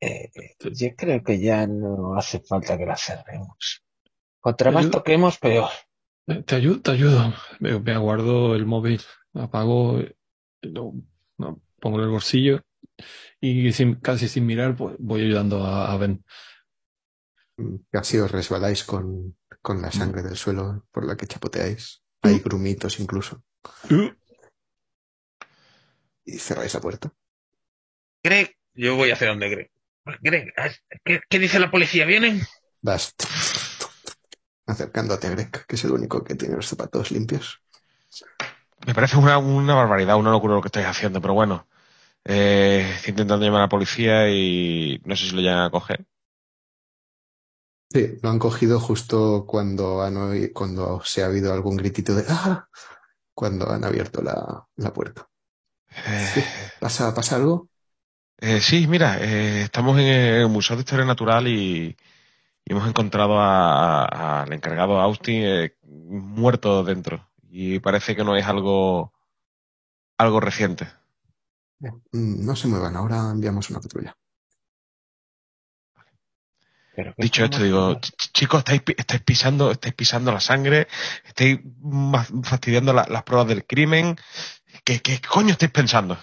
[0.00, 0.30] Eh,
[0.72, 3.82] yo creo que ya no hace falta que la cerremos.
[4.40, 5.70] Contra más toquemos, peor.
[6.46, 7.32] Te ayudo, te ayudo.
[7.58, 9.00] Me, me aguardo el móvil,
[9.34, 10.00] apago,
[10.62, 10.92] lo,
[11.38, 12.60] lo pongo en el bolsillo
[13.40, 16.24] y sin- casi sin mirar pues, voy ayudando a, a Ben.
[17.56, 22.02] Mm, Casi os resbaláis con, con la sangre del suelo por la que chapoteáis.
[22.22, 23.42] Hay grumitos incluso.
[26.24, 27.12] Y cerráis la puerta.
[28.22, 29.70] Greg, yo voy hacia donde Greg.
[30.20, 30.52] Greg,
[31.04, 32.04] ¿qué, qué dice la policía?
[32.06, 32.40] ¿Vienen?
[32.82, 33.14] Vas
[34.66, 37.60] acercándote a Greg, que es el único que tiene los zapatos limpios.
[38.86, 41.66] Me parece una, una barbaridad, una locura lo que estáis haciendo, pero bueno.
[42.24, 46.06] Eh, estoy intentando llamar a la policía y no sé si lo llegan a coger.
[47.90, 52.68] Sí, lo han cogido justo cuando, han cuando se ha habido algún gritito de ¡Ah!
[53.34, 55.28] cuando han abierto la, la puerta.
[56.14, 56.42] Sí.
[56.78, 57.68] ¿Pasa, ¿Pasa algo?
[58.40, 61.96] Eh, sí, mira, eh, estamos en el Museo de Historia Natural y,
[62.64, 67.28] y hemos encontrado a- a- al encargado Austin eh, muerto dentro.
[67.50, 69.12] Y parece que no es algo,
[70.18, 70.86] algo reciente.
[71.80, 74.16] Mm, No se muevan, ahora enviamos una patrulla.
[76.94, 78.00] Pero ¿qué Dicho esto, digo, hacer?
[78.02, 80.86] "Ch- chicos, estáis, pi- estáis pisando, estáis pisando la sangre,
[81.24, 81.60] estáis
[82.42, 84.16] fastidiando la- las pruebas del crimen.
[84.84, 86.18] ¿Qué, qué coño estáis pensando?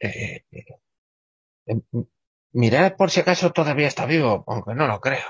[0.00, 0.44] Eh,
[1.66, 1.76] eh,
[2.52, 5.26] mirad por si acaso todavía está vivo, aunque no lo creo.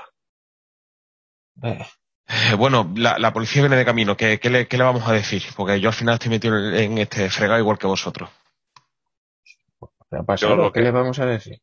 [1.63, 1.85] Eh,
[2.27, 4.17] Eh, bueno, la, la policía viene de camino.
[4.17, 5.43] ¿Qué, qué le, qué le vamos a decir?
[5.55, 8.29] Porque yo al final estoy metido en, este fregado igual que vosotros.
[10.09, 10.55] ¿qué ha pasado?
[10.55, 11.59] Yo lo ¿Qué que- le vamos a decir?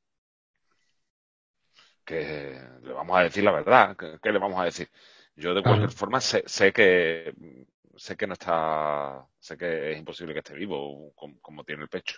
[2.04, 3.96] que le vamos a decir la verdad.
[3.96, 4.90] ¿Qué, qué le vamos a decir?
[5.36, 5.92] Yo de cualquier Claro.
[5.92, 7.32] forma sé, sé que
[7.96, 11.88] sé que no está, sé que es imposible que esté vivo como, como tiene el
[11.88, 12.16] pecho,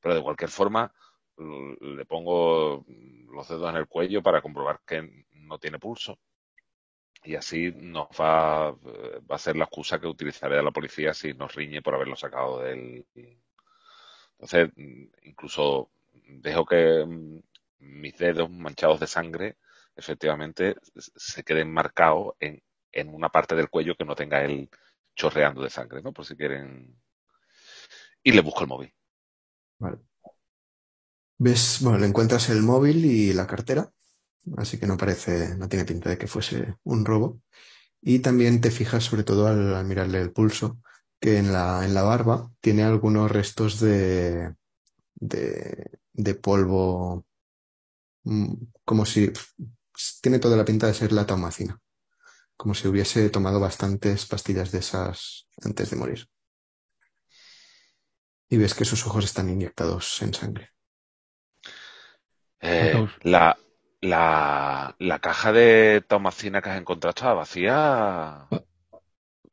[0.00, 0.92] pero de cualquier forma
[1.38, 2.84] le pongo
[3.30, 6.18] los dedos en el cuello para comprobar que no tiene pulso
[7.26, 11.34] y así nos va, va a ser la excusa que utilizaré a la policía si
[11.34, 13.04] nos riñe por haberlo sacado del.
[14.38, 14.70] Entonces,
[15.22, 17.40] incluso dejo que mm,
[17.80, 19.56] mis dedos manchados de sangre
[19.96, 24.68] efectivamente se queden marcados en, en una parte del cuello que no tenga él
[25.14, 26.12] chorreando de sangre, ¿no?
[26.12, 27.00] Por si quieren.
[28.22, 28.92] Y le busco el móvil.
[29.78, 30.00] Vale.
[31.38, 33.92] Ves, bueno, le encuentras el móvil y la cartera,
[34.56, 37.42] así que no parece, no tiene pinta de que fuese un robo.
[38.02, 40.80] Y también te fijas, sobre todo al, mirarle el pulso,
[41.20, 44.54] que en la, en la barba tiene algunos restos de,
[45.16, 47.26] de, de polvo,
[48.24, 48.54] mm,
[48.84, 49.32] como si
[50.22, 51.80] tiene toda la pinta de ser la taumacina,
[52.56, 56.28] como si hubiese tomado bastantes pastillas de esas antes de morir.
[58.48, 60.70] Y ves que sus ojos están inyectados en sangre.
[62.60, 63.56] Eh, la,
[64.00, 68.48] la, la caja de taumacina que has encontrado estaba vacía.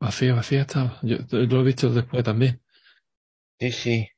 [0.00, 0.98] Vacía, vacía estaba.
[1.02, 2.62] Yo, yo lo he visto después también.
[3.58, 4.08] Sí, sí.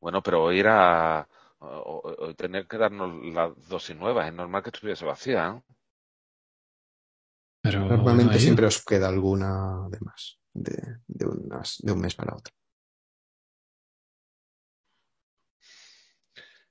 [0.00, 1.26] Bueno, pero hoy era.
[1.60, 4.28] Hoy tener que darnos las dosis nuevas.
[4.28, 5.64] Es normal que estuviese vacía, ¿no?
[7.62, 12.36] Pero Normalmente siempre os queda alguna de más, de, de, unas, de un mes para
[12.36, 12.52] otro.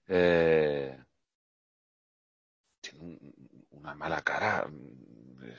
[0.08, 0.98] Eh,
[2.82, 4.68] tiene un- una mala cara.
[4.68, 5.58] mm, eh,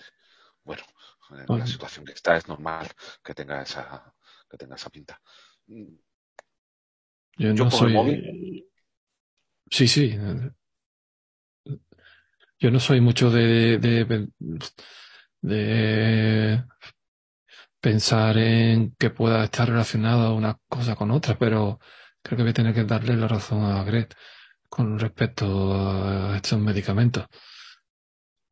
[0.65, 0.85] Bueno,
[1.31, 1.65] en la Bueno.
[1.67, 2.89] situación que está es normal
[3.25, 4.15] que tenga esa,
[4.51, 5.21] que tenga esa pinta.
[5.69, 5.95] Mm,
[7.39, 7.93] Yo no soy.
[7.93, 8.67] móvil.
[9.71, 10.17] Sí, sí.
[12.59, 14.05] Yo no soy mucho de, de,
[15.43, 16.65] de
[17.81, 21.79] pensar en que pueda estar relacionada una cosa con otra, pero
[22.25, 24.14] creo que voy a tener que darle la razón a Gret
[24.68, 27.27] con respecto a estos medicamentos.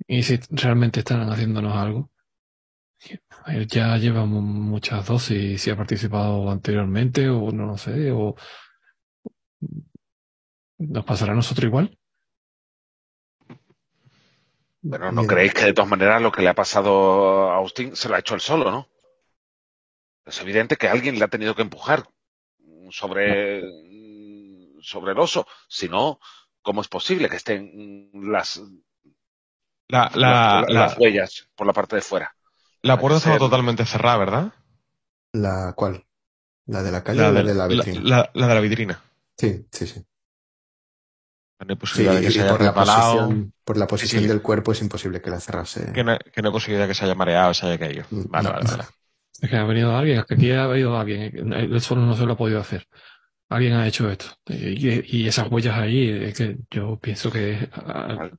[0.07, 2.11] Y si realmente están haciéndonos algo,
[3.47, 8.37] él ya lleva mu- muchas dosis, si ha participado anteriormente o no lo sé, o
[10.79, 11.99] nos pasará a nosotros igual.
[14.91, 15.29] Pero no Bien.
[15.29, 18.19] creéis que de todas maneras lo que le ha pasado a Austin se lo ha
[18.19, 18.89] hecho él solo, ¿no?
[20.27, 22.05] Es evidente que alguien le ha tenido que empujar
[22.93, 23.63] sobre,
[24.83, 25.47] sobre el oso.
[25.69, 26.21] Si no,
[26.63, 28.61] ¿cómo es posible que estén las,
[29.89, 32.35] La, las, la, las la, huellas por la parte de fuera?
[32.83, 34.53] la que puerta estaba ser- totalmente cerrada, ¿verdad?
[35.35, 36.07] ¿La cuál?
[36.67, 38.03] ¿La de la calle La o la de, la vitrina?
[38.03, 39.01] la- la de la vitrina.
[39.39, 40.07] Sí, sí, sí.
[41.61, 43.87] No hay Sí, posibilidad de que y se haya por la resbalado, posición, por la
[43.87, 44.29] posición sí.
[44.29, 45.87] del cuerpo es imposible que la cerrase.
[45.93, 48.05] que no, que no hay posibilidad que se haya mareado, se haya caído.
[48.11, 48.51] Mm, Vale, no.
[48.51, 48.85] vale, vale.
[49.43, 52.25] Es que ha venido alguien, es que aquí ha venido alguien, él solo no se
[52.27, 52.87] lo ha podido hacer.
[53.51, 54.27] Alguien ha hecho esto.
[54.49, 58.39] Y, y esas huellas ahí, es que yo pienso que ah, Al-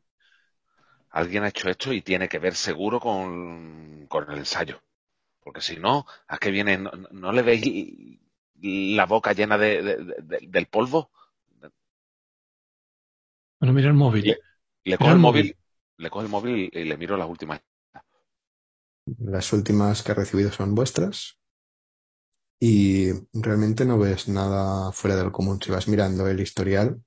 [1.11, 4.81] Alguien ha hecho esto y tiene que ver seguro con, con el ensayo.
[5.41, 6.77] Porque si no, ¿a qué viene?
[6.77, 8.19] ¿No, no le veis
[8.61, 11.11] la boca llena de, de- de- del polvo?
[13.59, 14.29] bueno, mira el móvil.
[14.29, 14.37] Le,
[14.85, 15.19] le cojo el móvil.
[15.19, 15.55] móvil,
[15.97, 17.61] le cojo el móvil y le miro las últimas.
[19.05, 21.39] Las últimas que he recibido son vuestras
[22.59, 25.61] y realmente no ves nada fuera del común.
[25.61, 27.03] Si vas mirando el historial,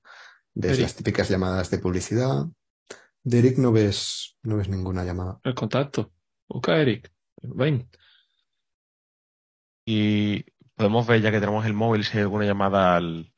[0.53, 0.81] ves Eric.
[0.81, 2.45] las típicas llamadas de publicidad.
[3.23, 5.39] De Eric no ves, no ves ninguna llamada.
[5.43, 6.13] El contacto.
[6.47, 7.11] Busca a Eric.
[7.41, 7.89] Ven.
[9.85, 10.43] Y
[10.75, 13.33] podemos ver, ya que tenemos el móvil, si hay alguna llamada al,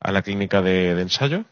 [0.00, 1.46] a la clínica de, de ensayo.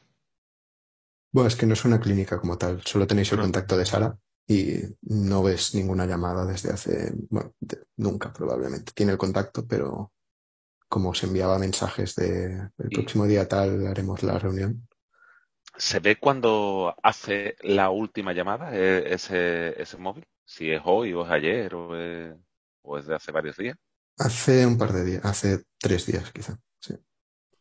[1.33, 4.18] Bueno, es que no es una clínica como tal, solo tenéis el contacto de Sara
[4.49, 8.92] y no ves ninguna llamada desde hace, bueno, de- nunca probablemente.
[8.94, 10.12] Tiene el contacto, pero
[10.88, 14.88] como se enviaba mensajes de el próximo día tal haremos la reunión.
[15.76, 20.26] ¿Se ve cuando hace la última llamada eh, ese, ese móvil?
[20.44, 22.34] Si es hoy o es ayer o es,
[22.82, 23.76] o es de hace varios días.
[24.16, 26.57] Hace un par de días, hace tres días quizá.
[26.80, 26.94] Sí.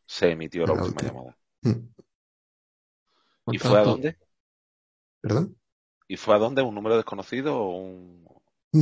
[0.08, 1.04] Se emitió la La última última.
[1.04, 1.38] llamada.
[1.64, 1.90] Mm.
[3.50, 4.18] ¿Y fue a dónde?
[5.22, 5.56] ¿Perdón?
[6.10, 6.62] ¿Y fue a dónde?
[6.62, 8.26] ¿Un número desconocido o un...?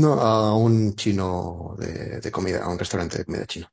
[0.01, 3.71] No, a un chino de, de comida, a un restaurante de comida china.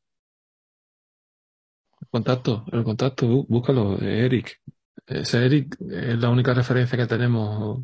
[2.01, 2.65] El contacto.
[2.73, 3.27] El contacto.
[3.27, 3.99] bú- Búscalo.
[4.01, 4.61] eh, Eric.
[5.07, 7.81] Ese Eric es la única referencia que tenemos.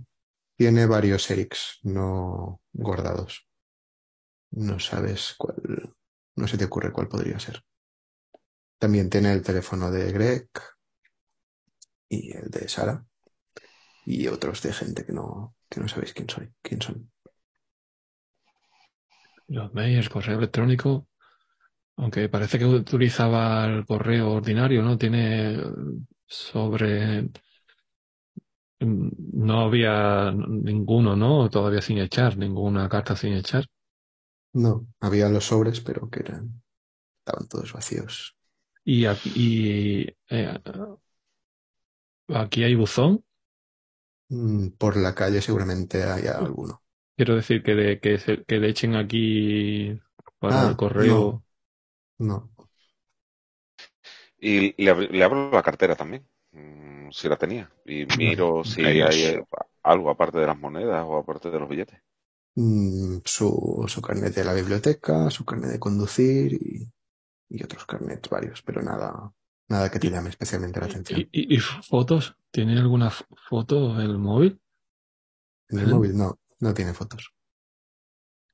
[0.57, 3.49] Tiene varios Erics no guardados.
[4.51, 5.95] No sabes cuál,
[6.37, 7.63] no se te ocurre cuál podría ser.
[8.81, 10.49] También tiene el teléfono de Greg
[12.09, 13.05] y el de Sara
[14.05, 17.11] y otros de gente que no, que no sabéis quién soy, quién son.
[19.49, 21.09] Los mails, el correo electrónico.
[21.97, 24.97] Aunque parece que utilizaba el correo ordinario, ¿no?
[24.97, 25.59] Tiene
[26.27, 27.29] sobre
[28.81, 31.51] no había ninguno, ¿no?
[31.51, 33.67] Todavía sin echar, ninguna carta sin echar.
[34.53, 36.63] No, había los sobres, pero que eran,
[37.19, 38.37] estaban todos vacíos.
[38.85, 40.59] Y aquí, y, eh,
[42.29, 43.25] aquí hay buzón.
[44.31, 46.83] Mm, Por la calle seguramente haya alguno.
[47.17, 50.01] Quiero decir que le, que, se- que le echen aquí
[50.39, 51.43] para Ah, el correo.
[52.19, 52.51] No,
[54.41, 57.71] Y le, ab- le abro la cartera también, mm, si la tenía.
[57.85, 59.03] Y miro si Ellos.
[59.03, 59.41] hay
[59.83, 62.01] algo aparte de las monedas o aparte de los billetes.
[62.57, 66.91] Mm, su, su carnet de la biblioteca, su carnet de conducir y,
[67.51, 69.33] y otros carnets varios, pero nada,
[69.69, 71.29] nada que te llame especialmente la atención.
[71.33, 72.37] ¿Y, y- y fotos?
[72.51, 74.61] ¿Tiene alguna foto el móvil?
[75.71, 77.33] En el móvil no, no tiene fotos.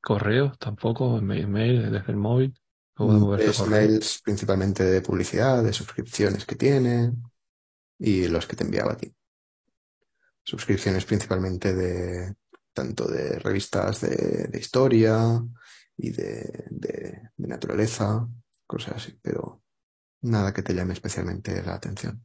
[0.00, 0.52] ¿Correo?
[0.58, 2.54] Tampoco, email, desde el móvil.
[2.96, 7.12] ¿O de moverse Mm, Es mails principalmente de publicidad, de suscripciones que tiene
[7.98, 9.14] y los que te enviaba a ti.
[10.44, 12.36] Suscripciones principalmente de
[12.72, 15.42] tanto de revistas de, de historia
[15.96, 18.28] y de, de- de naturaleza,
[18.66, 19.62] cosas así, pero
[20.24, 22.24] nada que te llame especialmente la atención.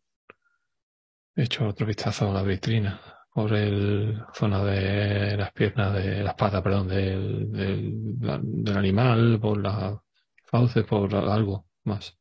[1.35, 2.99] He hecho otro vistazo a la vitrina
[3.33, 9.61] por el zona de las piernas, de las patas, perdón, del, del, del animal, por
[9.61, 9.97] las
[10.45, 12.17] fauces, por algo más.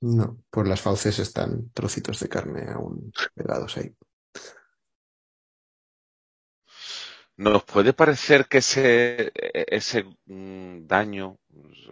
[0.00, 3.94] No, por las fauces están trocitos de carne aún pegados ahí.
[7.38, 11.38] ¿Nos puede parecer que ese, e- ese mm, daño,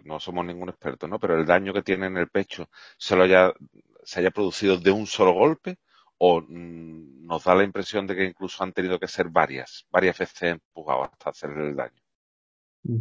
[0.04, 1.18] no somos ningún experto, ¿no?
[1.18, 3.52] Pero el daño que tiene en el pecho se lo haya,
[4.04, 5.78] se haya producido de un solo golpe
[6.18, 10.18] o mm, nos da la impresión de que incluso han tenido que ser varias, varias
[10.18, 12.00] veces empujados hasta hacerle el daño.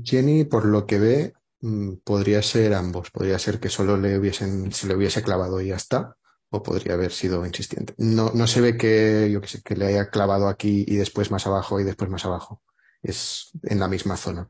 [0.03, 3.11] Jenny, por lo que ve, mm, podría ser ambos.
[3.11, 6.17] Podría ser que solo le hubiesen, se le hubiese clavado y ya está,
[6.55, 7.95] o podría haber sido insistente.
[7.97, 11.31] No, no se ve que, yo que sé, que le haya clavado aquí y después
[11.31, 12.61] más abajo y después más abajo.
[13.01, 14.49] Es en la misma zona.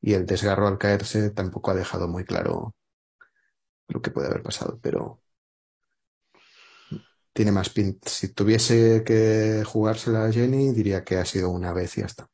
[0.00, 2.74] Y el desgarro al caerse tampoco ha dejado muy claro
[3.88, 5.22] lo que puede haber pasado, pero
[7.32, 8.08] tiene más pinta.
[8.08, 12.28] Si tuviese que jugársela a Jenny, diría que ha sido una vez y ya está.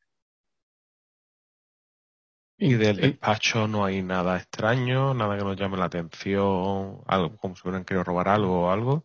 [2.57, 7.55] Y del despacho no hay nada extraño, nada que nos llame la atención, algo como
[7.55, 9.03] si hubieran querido robar algo o algo.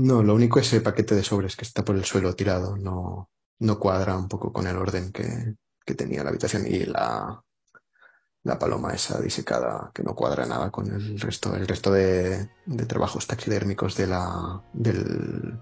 [0.00, 2.76] No, lo único es ese paquete de sobres que está por el suelo tirado.
[2.76, 7.44] No, no cuadra un poco con el orden que, que tenía la habitación y la,
[8.44, 12.48] la paloma esa disecada que no cuadra nada con el resto, el resto de,
[12.88, 15.60] trabajos taxidérmicos de la, del,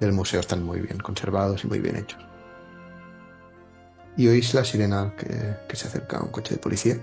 [0.00, 2.20] del museo están muy bien conservados y muy bien hechos.
[4.16, 7.00] Y oís la sirena que, que se acerca a un coche de policía.